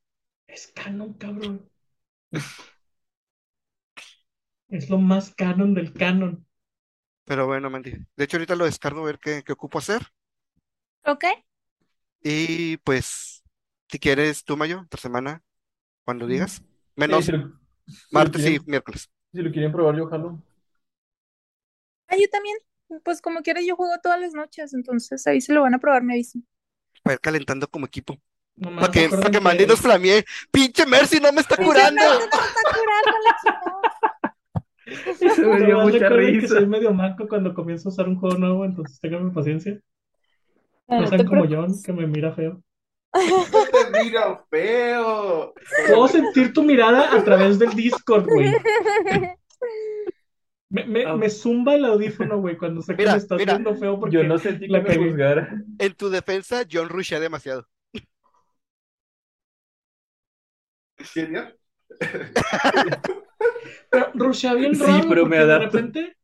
[0.47, 1.69] Es canon, cabrón.
[4.67, 6.45] Es lo más canon del canon.
[7.25, 7.91] Pero bueno, Mandy.
[8.15, 10.01] De hecho, ahorita lo descargo a ver qué, qué ocupo hacer.
[11.05, 11.23] Ok.
[12.23, 13.42] Y pues,
[13.93, 15.43] si quieres tú, Mayo, otra semana,
[16.03, 16.53] cuando digas.
[16.53, 16.63] Sí,
[16.95, 17.53] Menos si lo, si lo
[18.11, 19.07] martes y miércoles.
[19.31, 20.41] si lo quieren probar, yo jalo.
[22.07, 22.57] Ah, yo también.
[23.03, 26.01] Pues como quiera, yo juego todas las noches, entonces ahí se lo van a probar,
[26.01, 26.43] me avisan.
[27.03, 28.19] Para ir calentando como equipo.
[28.59, 30.25] Para que, para que Mandy que- nos flamee.
[30.51, 32.01] ¡Pinche Mercy no me está Pinche curando!
[32.01, 34.33] Mercy no me está curando la.
[35.21, 38.37] Eso me dio mucha recuerden que soy medio manco cuando comienzo a usar un juego
[38.39, 39.79] nuevo, entonces tengan paciencia.
[40.87, 41.45] No, No no sean como.
[41.47, 42.61] John, que me mira feo.
[43.13, 45.53] No te mira feo.
[45.87, 48.51] Puedo sentir tu mirada a través del Discord, güey.
[50.69, 51.15] Me, me, Ah.
[51.15, 53.53] me zumba el audífono, güey, cuando sé que Mira, me estás mira.
[53.53, 55.09] viendo feo porque Yo no sentí que la me cagué.
[55.09, 55.61] juzgara.
[55.77, 57.67] En tu defensa, John rushea demasiado.
[61.13, 61.55] ¿Qué día?
[63.89, 65.77] Pero rushea bien Sí, raro, pero me porque de adapto.
[65.77, 66.17] repente,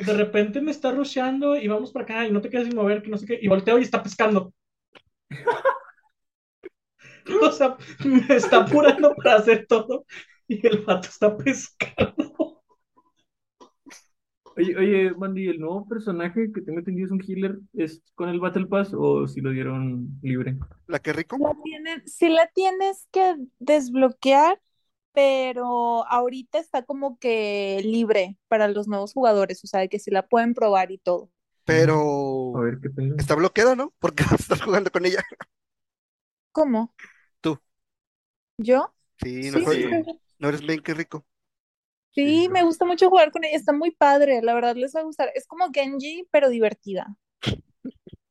[0.00, 3.02] de repente me está rusheando y vamos para acá y no te quedas sin mover,
[3.02, 4.52] que no sé qué, y volteo y está pescando.
[7.42, 10.04] O sea, me está apurando para hacer todo
[10.48, 12.62] y el vato está pescando.
[14.56, 17.58] Oye, oye, Mandy, ¿el nuevo personaje que tengo entendido es un healer?
[17.72, 20.58] ¿Es con el Battle Pass o si lo dieron libre?
[20.86, 21.38] ¿La que rico?
[21.38, 24.60] La tienen, sí la tienes que desbloquear,
[25.12, 30.28] pero ahorita está como que libre para los nuevos jugadores, o sea, que sí la
[30.28, 31.30] pueden probar y todo.
[31.64, 33.94] Pero A ver qué está bloqueada, ¿no?
[34.00, 35.22] Porque vas a estar jugando con ella.
[36.52, 36.94] ¿Cómo?
[38.62, 38.92] ¿Yo?
[39.22, 39.84] Sí, no, Sí,
[40.38, 41.26] no- eres bien que rico.
[42.24, 45.00] Sí, Sí, me gusta mucho jugar con ella, está muy padre, la verdad les va
[45.00, 45.30] a gustar.
[45.34, 47.16] Es como Genji, pero divertida.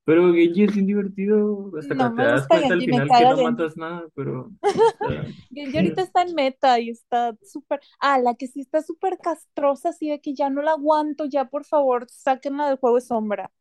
[0.06, 2.88] Pero Genji es bien divertido, hasta No que me te das gusta cuenta al Genji,
[2.88, 3.38] me final que no Genji.
[3.38, 7.80] matas nada, pero está- Genji ahorita está en meta y está súper.
[8.00, 11.46] Ah, la que sí está súper castrosa, así de que ya no la aguanto, ya
[11.46, 13.52] por favor, sáquenla del juego de sombra.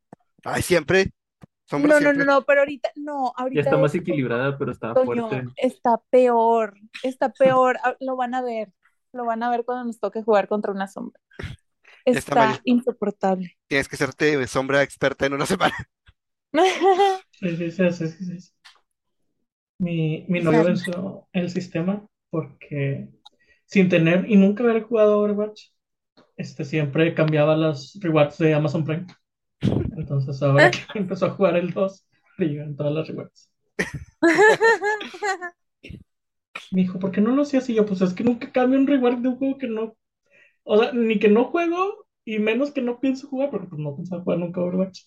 [0.44, 1.12] Ay, siempre.
[1.68, 2.24] Sombra No, no, no, siempre.
[2.24, 5.44] no, pero ahorita, no, ya ahorita está más equilibrada, pero está Toño, fuerte.
[5.56, 8.72] está peor, está peor, ah, lo van a ver,
[9.12, 11.20] lo van a ver cuando nos toque jugar contra una sombra.
[12.04, 13.56] está insoportable.
[13.66, 15.74] Tienes que serte sombra experta en una semana.
[17.40, 18.52] Sí, sí, sí, sí, sí, sí.
[19.78, 23.08] Mi, mi novio venció el sistema porque
[23.66, 25.68] sin tener y nunca haber jugado Overwatch,
[26.36, 29.06] este siempre cambiaba las rewards de Amazon Prime.
[30.08, 32.06] Entonces ahora que empezó a jugar el 2,
[32.38, 33.50] le llegan todas las rewards.
[36.70, 37.68] Me dijo, ¿por qué no lo hacías?
[37.68, 39.96] Y yo, pues es que nunca cambio un reward de un juego que no,
[40.64, 43.96] o sea, ni que no juego y menos que no pienso jugar, porque pues no
[43.96, 45.02] pensaba jugar nunca Overwatch.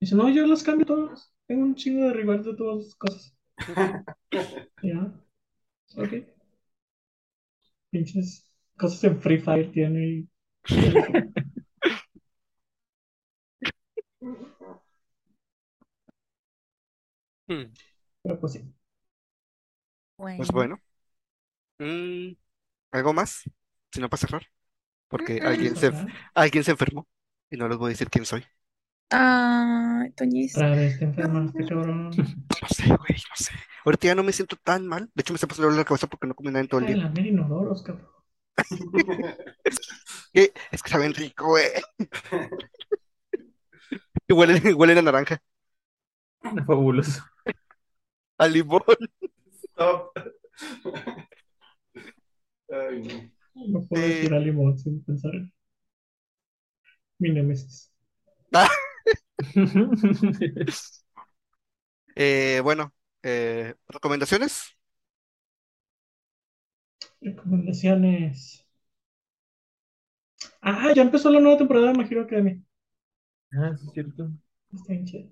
[0.00, 1.32] Dice, no, yo los cambio todos.
[1.46, 3.36] Tengo un chingo de rewards de todas las cosas.
[4.82, 5.12] Ya.
[5.96, 6.12] Ok.
[7.90, 10.28] Pinches cosas en Free Fire tiene y...
[17.48, 17.72] Hmm.
[18.22, 18.74] Pero pues sí.
[20.36, 20.80] Pues bueno.
[21.78, 22.32] Mm,
[22.92, 23.42] ¿algo más?
[23.92, 24.48] Si no, para cerrar.
[25.08, 25.92] Porque Mm, alguien se,
[26.34, 27.08] alguien se enfermó.
[27.50, 28.44] Y no les voy a decir quién soy.
[30.54, 32.10] Otra vez te enfermaste, cabrón.
[32.62, 33.52] No sé, güey, no sé.
[33.84, 35.10] Ahorita ya no me siento tan mal.
[35.14, 36.94] De hecho, me está pasando la cabeza porque no comí nada en todo el Ay,
[36.94, 36.96] día.
[36.96, 38.08] la mera inodoros, cabrón.
[40.32, 40.52] ¿Qué?
[40.70, 41.66] Es que saben rico, güey.
[44.28, 45.42] Y huelen, huelen a naranja,
[46.66, 47.22] Fabuloso.
[48.38, 48.82] A limón.
[49.74, 50.12] Stop.
[52.70, 53.30] Ay, no.
[53.66, 55.52] No puedo decir a limón sin pensar en
[57.18, 57.90] mi némesis.
[62.14, 64.76] Eh, bueno, eh, recomendaciones.
[67.22, 68.66] Recomendaciones.
[70.62, 72.60] Ah, ya empezó la nueva temporada de My Hero Academia.
[73.52, 74.30] Ah, sí es cierto.
[74.72, 75.28] Está bien chido.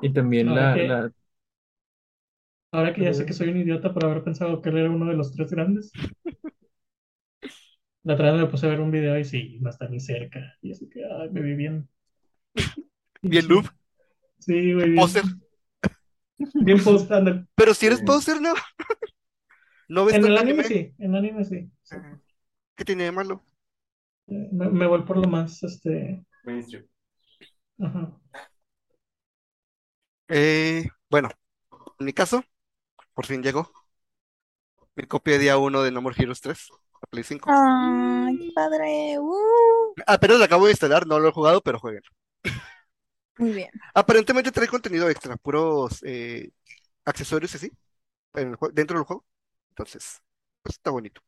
[0.00, 1.12] Y también Ahora la, que- la,
[2.72, 5.06] Ahora que ya sé que soy un idiota por haber pensado que él era uno
[5.06, 5.92] de los tres grandes.
[8.02, 10.54] La otra vez me puse a ver un video y sí, no está ni cerca.
[10.60, 11.88] Y así que, ay, me vi bien.
[13.22, 13.66] Bien noob.
[14.38, 14.90] Sí, güey.
[14.90, 15.24] Bien, Poser.
[16.54, 17.46] bien post ándale.
[17.54, 18.54] Pero si eres poser, ¿no?
[19.88, 20.64] ¿No ves En el anime anime?
[20.64, 21.70] sí, en el anime sí.
[22.76, 23.44] ¿Qué tiene de malo?
[24.28, 26.86] Eh, Me, me voy por lo más, este, Mainstream.
[27.78, 28.20] ajá.
[30.30, 31.28] Eh, bueno,
[31.98, 32.44] en mi caso,
[33.14, 33.72] por fin llegó
[34.96, 36.68] mi copia de día 1 de No More Heroes 3,
[37.02, 37.50] a Play 5.
[37.50, 39.18] Ay, qué padre.
[39.18, 42.02] Uh, Apenas lo acabo de instalar, no lo he jugado, pero jueguen.
[43.38, 43.70] muy bien.
[43.94, 46.50] Aparentemente trae contenido extra, puros eh,
[47.04, 47.72] accesorios y así,
[48.34, 49.26] en el dentro del juego.
[49.70, 50.22] Entonces,
[50.62, 51.22] pues está bonito.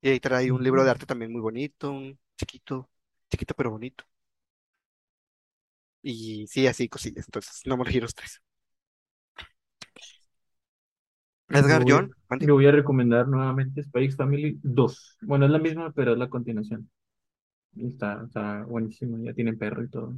[0.00, 2.88] Y ahí trae un libro de arte también muy bonito, un chiquito,
[3.30, 4.04] chiquito pero bonito.
[6.06, 7.24] Y sí, así cosillas.
[7.26, 8.42] Entonces, No More Heroes 3.
[11.48, 12.46] Edgar, Yo voy- John, Andy.
[12.46, 15.18] yo voy a recomendar nuevamente X Family 2.
[15.22, 16.90] Bueno, es la misma, pero es la continuación.
[17.74, 20.14] Y Está, está buenísimo, ya tienen perro y todo.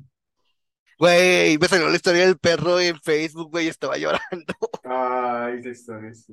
[0.99, 4.55] Güey, me salió la historia del perro en Facebook, güey, estaba llorando.
[4.85, 6.33] Ay, esa historia sí.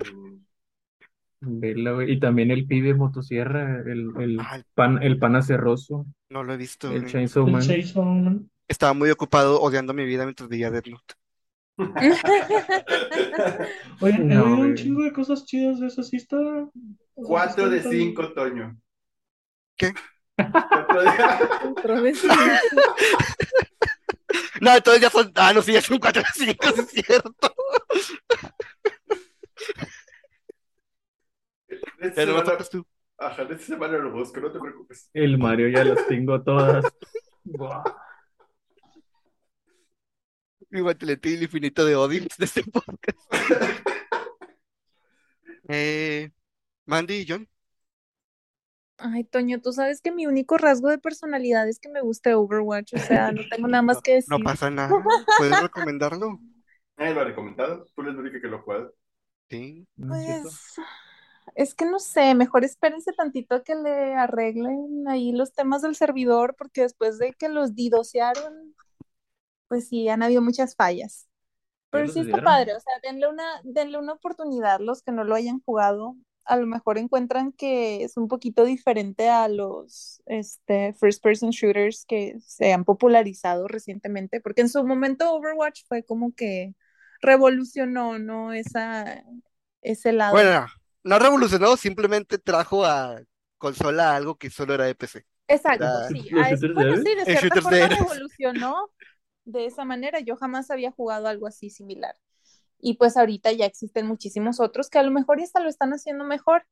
[1.41, 2.13] Vela, güey.
[2.13, 6.53] Y también el pibe motosierra, el, el Ah, el- pan, el pana cerroso, no lo
[6.53, 7.11] he visto, el güey.
[7.11, 7.61] Chainsaw El Man.
[7.61, 8.49] Chainsaw Man.
[8.73, 11.13] Estaba muy ocupado odiando mi vida mientras veía Death Note.
[14.01, 16.37] Oye, he No, oído un chingo de cosas chidas de eso, sí está.
[17.15, 18.77] Cuatro de cinco, Toño.
[19.77, 19.93] ¿Qué?
[20.71, 21.09] Cuatro de...
[21.61, 22.21] Otra vez.
[24.61, 25.31] No, entonces ya son.
[25.35, 27.53] Ah, no, sí, ya son 4 o 5, es cierto.
[31.99, 32.85] Esta Ya no tocas tú.
[33.17, 35.09] Ajá, esta semana lo busco, no te preocupes.
[35.13, 36.85] El Mario ya las tengo todas.
[40.73, 40.79] Buah.
[40.79, 43.19] Mi guantelete infinito de odio de este podcast.
[45.69, 46.29] Eh,
[46.85, 47.47] Mandy y John.
[48.97, 52.93] Ay, Toño, tú sabes que mi único rasgo de personalidad es que me guste Overwatch,
[52.95, 54.43] o sea, no tengo nada más que No decir.
[54.43, 54.89] pasa nada.
[55.37, 56.39] ¿Puedes recomendarlo?
[56.97, 57.85] Nadie lo ha recomendado.
[57.95, 58.91] Tú eres la única que lo juega.
[59.49, 59.87] Sí.
[59.95, 60.41] ¿No es?
[60.41, 60.75] Pues,
[61.55, 65.95] es que no sé, mejor espérense tantito a que le arreglen ahí los temas del
[65.95, 68.72] servidor, porque después de que los didosearon,
[69.73, 71.27] pues sí, han habido muchas fallas.
[71.89, 75.33] Pero sí está padre, o sea, denle una, denle una oportunidad los que no lo
[75.33, 76.15] hayan jugado.
[76.45, 82.05] A lo mejor encuentran que es un poquito diferente a los este, first person shooters
[82.05, 86.75] que se han popularizado recientemente, porque en su momento Overwatch fue como que
[87.19, 88.53] revolucionó, ¿no?
[88.53, 89.23] Esa,
[89.81, 90.33] ese lado.
[90.35, 90.67] Bueno,
[91.03, 93.19] no revolucionó, simplemente trajo a
[93.57, 95.25] consola algo que solo era de PC.
[95.47, 96.29] Exacto, Era- sí.
[96.29, 98.89] ¿Los a- shooters de bueno, sí, de cierta forma revolucionó
[99.45, 100.19] de esa manera.
[100.19, 102.15] Yo jamás había jugado algo así similar.
[102.79, 105.91] Y pues ahorita ya existen muchísimos otros que a lo mejor ya hasta lo están
[105.93, 106.65] haciendo mejor.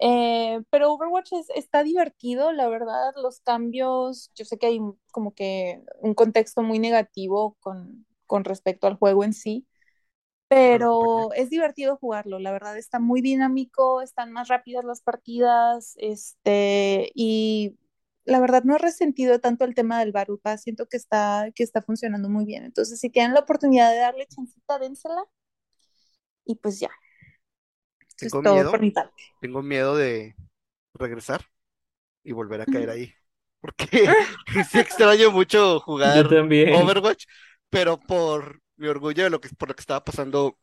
[0.00, 4.80] Eh, pero Overwatch es- está divertido, la verdad, los cambios, yo sé que hay
[5.12, 9.66] como que un contexto muy negativo con, con respecto al juego en sí,
[10.48, 17.10] pero es divertido jugarlo, la verdad está muy dinámico, están más rápidas las partidas, este,
[17.14, 17.76] y
[18.26, 20.12] la verdad no he resentido tanto el tema del
[20.42, 23.98] Pass, siento que está, que está funcionando muy bien, entonces si tienen la oportunidad de
[23.98, 25.24] darle chancita, dénsela,
[26.44, 26.90] y pues ya.
[28.16, 28.70] Eso es Tengo todo miedo.
[28.70, 29.22] por mi parte.
[29.40, 30.34] Tengo miedo de
[30.94, 31.46] regresar
[32.24, 33.14] y volver a caer ahí.
[33.60, 33.88] Porque
[34.70, 36.26] sí extraño mucho jugar.
[36.70, 37.26] Overwatch,
[37.70, 40.58] pero por mi orgullo de lo que, por lo que estaba pasando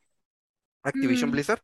[0.83, 1.33] Activision Mm.
[1.33, 1.61] Blizzard,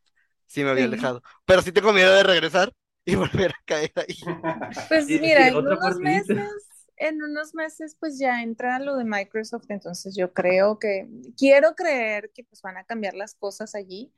[0.47, 0.87] sí me había Sí.
[0.87, 1.23] alejado.
[1.45, 2.73] Pero sí tengo miedo de regresar
[3.09, 4.15] y volver a caer ahí.
[4.87, 6.33] Pues Sí, mira, sí, en unos partidita.
[6.33, 6.51] meses,
[6.97, 11.07] en unos meses pues ya entra lo de Microsoft, entonces yo creo que,
[11.37, 14.11] quiero creer que pues van a cambiar las cosas allí.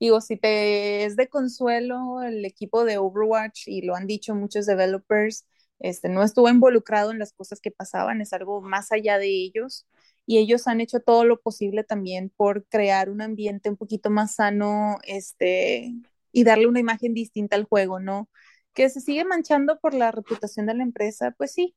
[0.00, 4.66] Digo, si te es de consuelo el equipo de Overwatch y lo han dicho muchos
[4.66, 5.46] developers,
[5.80, 9.86] este no estuvo involucrado en las cosas que pasaban, es algo más allá de ellos
[10.26, 14.34] y ellos han hecho todo lo posible también por crear un ambiente un poquito más
[14.36, 15.94] sano, este
[16.32, 18.28] y darle una imagen distinta al juego, ¿no?
[18.74, 21.74] que se sigue manchando por la reputación de la empresa, pues sí,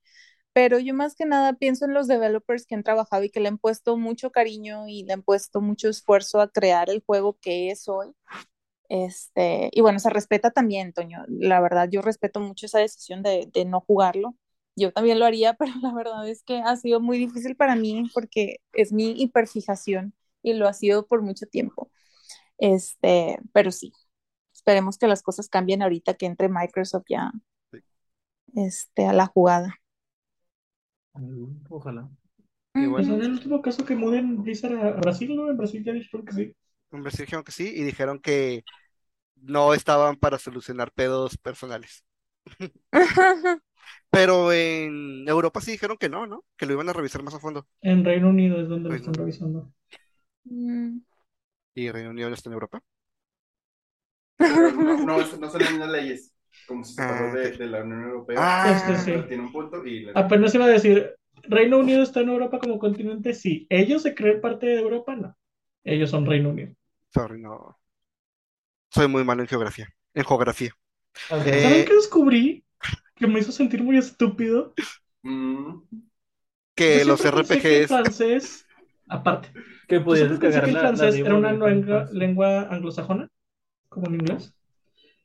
[0.54, 3.48] pero yo más que nada pienso en los developers que han trabajado y que le
[3.50, 7.72] han puesto mucho cariño y le han puesto mucho esfuerzo a crear el juego que
[7.72, 8.14] es hoy.
[8.90, 11.24] Este, y bueno, se respeta también, Toño.
[11.30, 14.36] La verdad, yo respeto mucho esa decisión de, de no jugarlo.
[14.76, 18.04] Yo también lo haría, pero la verdad es que ha sido muy difícil para mí
[18.14, 21.92] porque es mi hiperfijación y lo ha sido por mucho tiempo.
[22.58, 23.94] Este, pero sí,
[24.62, 27.32] esperemos que las cosas cambien ahorita que entre Microsoft ya
[27.72, 27.80] Sí.
[28.56, 29.76] este, a la jugada.
[31.70, 32.10] Ojalá.
[32.76, 35.50] Y Pues en el último caso que muden Blizzard a Brasil, ¿no?
[35.50, 36.56] En Brasil ya dijeron que sí.
[36.92, 38.64] en Brasil dijeron que sí y dijeron que
[39.36, 42.06] no estaban para solucionar pedos personales.
[44.10, 46.46] Pero en Europa sí dijeron que no, ¿no?
[46.58, 47.68] Que lo iban a revisar más a fondo.
[47.84, 49.20] En Reino Unido es donde lo están Unido.
[49.20, 49.72] revisando.
[50.46, 51.00] Mm,
[51.76, 52.82] Y Reino Unido no está en Europa.
[54.48, 56.34] Pero no, no, no son las mismas leyes.
[56.68, 58.38] Como se separó Ah, de, la Unión Europea.
[58.40, 59.12] Ah, Este sí.
[59.12, 62.60] Pero tiene un punto y la- Apenas iba a decir, Reino Unido está en Europa
[62.60, 63.66] como continente, sí.
[63.70, 65.36] Ellos se creen parte de Europa, no.
[65.84, 66.74] Ellos son Reino Unido.
[67.14, 67.78] sorry, no.
[68.90, 69.88] Soy muy malo en geografía.
[70.14, 70.72] En geografía.
[71.30, 71.48] Ok.
[71.48, 72.64] Eh, ¿Saben qué descubrí?
[73.16, 74.74] Que me hizo sentir muy estúpido.
[75.24, 75.82] Mm,
[76.76, 77.88] que Yo los pensé que el RPGs.
[77.88, 78.68] francés,
[79.08, 79.50] aparte,
[79.88, 81.52] Que pensé descargar que el la, la francés era una
[82.12, 83.30] lengua anglosajona,
[83.92, 84.56] como en inglés.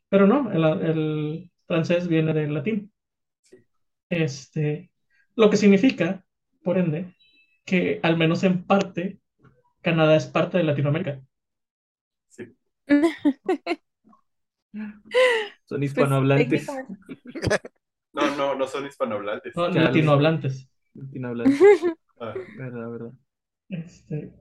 [0.08, 2.92] Pero no, el, el francés viene del latín.
[4.10, 4.90] Este,
[5.36, 6.24] lo que significa,
[6.62, 7.14] por ende,
[7.64, 9.20] que al menos en parte,
[9.82, 11.22] Canadá es parte de Latinoamérica.
[12.28, 12.54] sí.
[15.64, 16.66] Son pues hispanohablantes.
[18.12, 19.56] No, no, no son hispanohablantes.
[19.56, 20.68] No, latinohablantes.
[20.94, 21.60] Latinohablantes.
[22.18, 23.12] Ah, Verdad, verdad.
[23.68, 24.32] Este,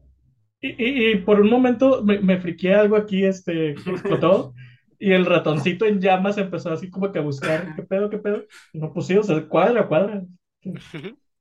[0.61, 4.53] y, y- y por un momento me, me friqué algo aquí, este, explotó,
[4.99, 8.43] y el ratoncito en llamas empezó así como que a buscar, ¿qué pedo, qué pedo?
[8.73, 10.23] No, pues sí, o sea, cuadra, cuadra.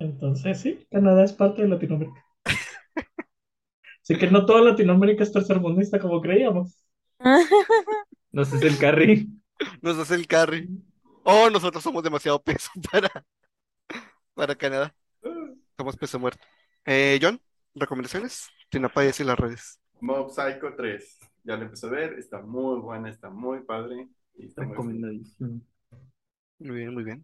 [0.00, 2.24] Entonces, sí, Canadá es parte de Latinoamérica.
[4.02, 6.84] Así que no toda Latinoamérica es tercermundista como creíamos.
[8.38, 9.28] No sé, es el carry.
[9.82, 10.70] Nos hace el carry.
[11.24, 13.10] Oh, nosotros somos demasiado peso para,
[14.34, 14.94] para Canadá.
[15.78, 16.44] Somos peso muerto.
[16.90, 17.38] Eh, John,
[17.74, 18.48] ¿recomendaciones?
[18.70, 19.78] Tinapayas y las redes.
[20.00, 21.18] Mob Psycho 3.
[21.44, 22.14] Ya lo empecé a ver.
[22.14, 24.08] Está muy buena, está muy padre.
[24.34, 25.60] Y está muy Recomendadísimo.
[26.58, 27.22] Muy bien, muy bien.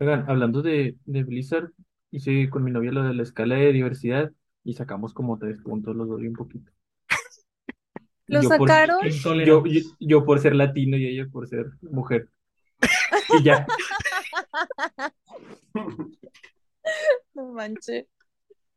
[0.00, 1.70] Oigan, hablando de, de Blizzard,
[2.10, 4.32] hice con mi novia lo de la escala de diversidad
[4.64, 6.72] y sacamos como tres puntos, los doy un poquito.
[8.26, 9.00] ¿Lo Yo por- sacaron?
[9.46, 9.62] yo,
[10.00, 12.28] yo por ser latino y ella por ser mujer.
[13.38, 13.64] Y ya.
[17.34, 18.06] No manches.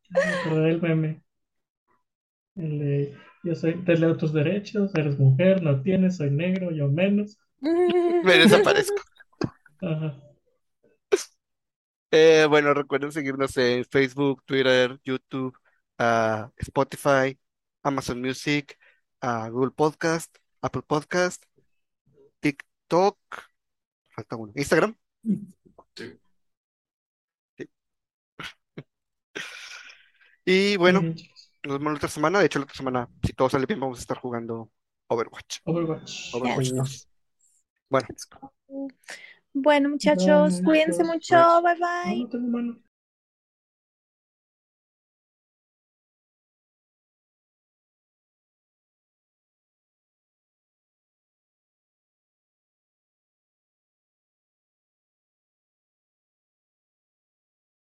[0.09, 1.21] Del meme.
[2.55, 6.87] El de, yo soy, te leo tus derechos, eres mujer, no tienes, soy negro, yo
[6.87, 7.37] menos.
[7.59, 9.01] Me desaparezco.
[9.81, 10.21] Ajá.
[12.11, 15.55] Eh, bueno, recuerden seguirnos en Facebook, Twitter, YouTube,
[15.97, 17.37] a Spotify,
[17.83, 18.77] Amazon Music,
[19.19, 21.43] a Google Podcast, Apple Podcast,
[22.39, 23.17] TikTok,
[24.09, 24.95] falta uno, Instagram.
[25.95, 26.17] Sí.
[30.49, 32.39] Y bueno, nos vemos la otra semana.
[32.39, 34.71] De hecho, la otra semana, si todo sale bien, vamos a estar jugando
[35.09, 35.57] Overwatch.
[35.65, 36.33] Overwatch.
[36.33, 36.73] Overwatch Yes.
[36.73, 37.07] 2.
[37.89, 38.07] Bueno,
[39.53, 41.35] Bueno, muchachos, cuídense mucho.
[41.61, 41.75] Bye
[42.29, 42.79] bye.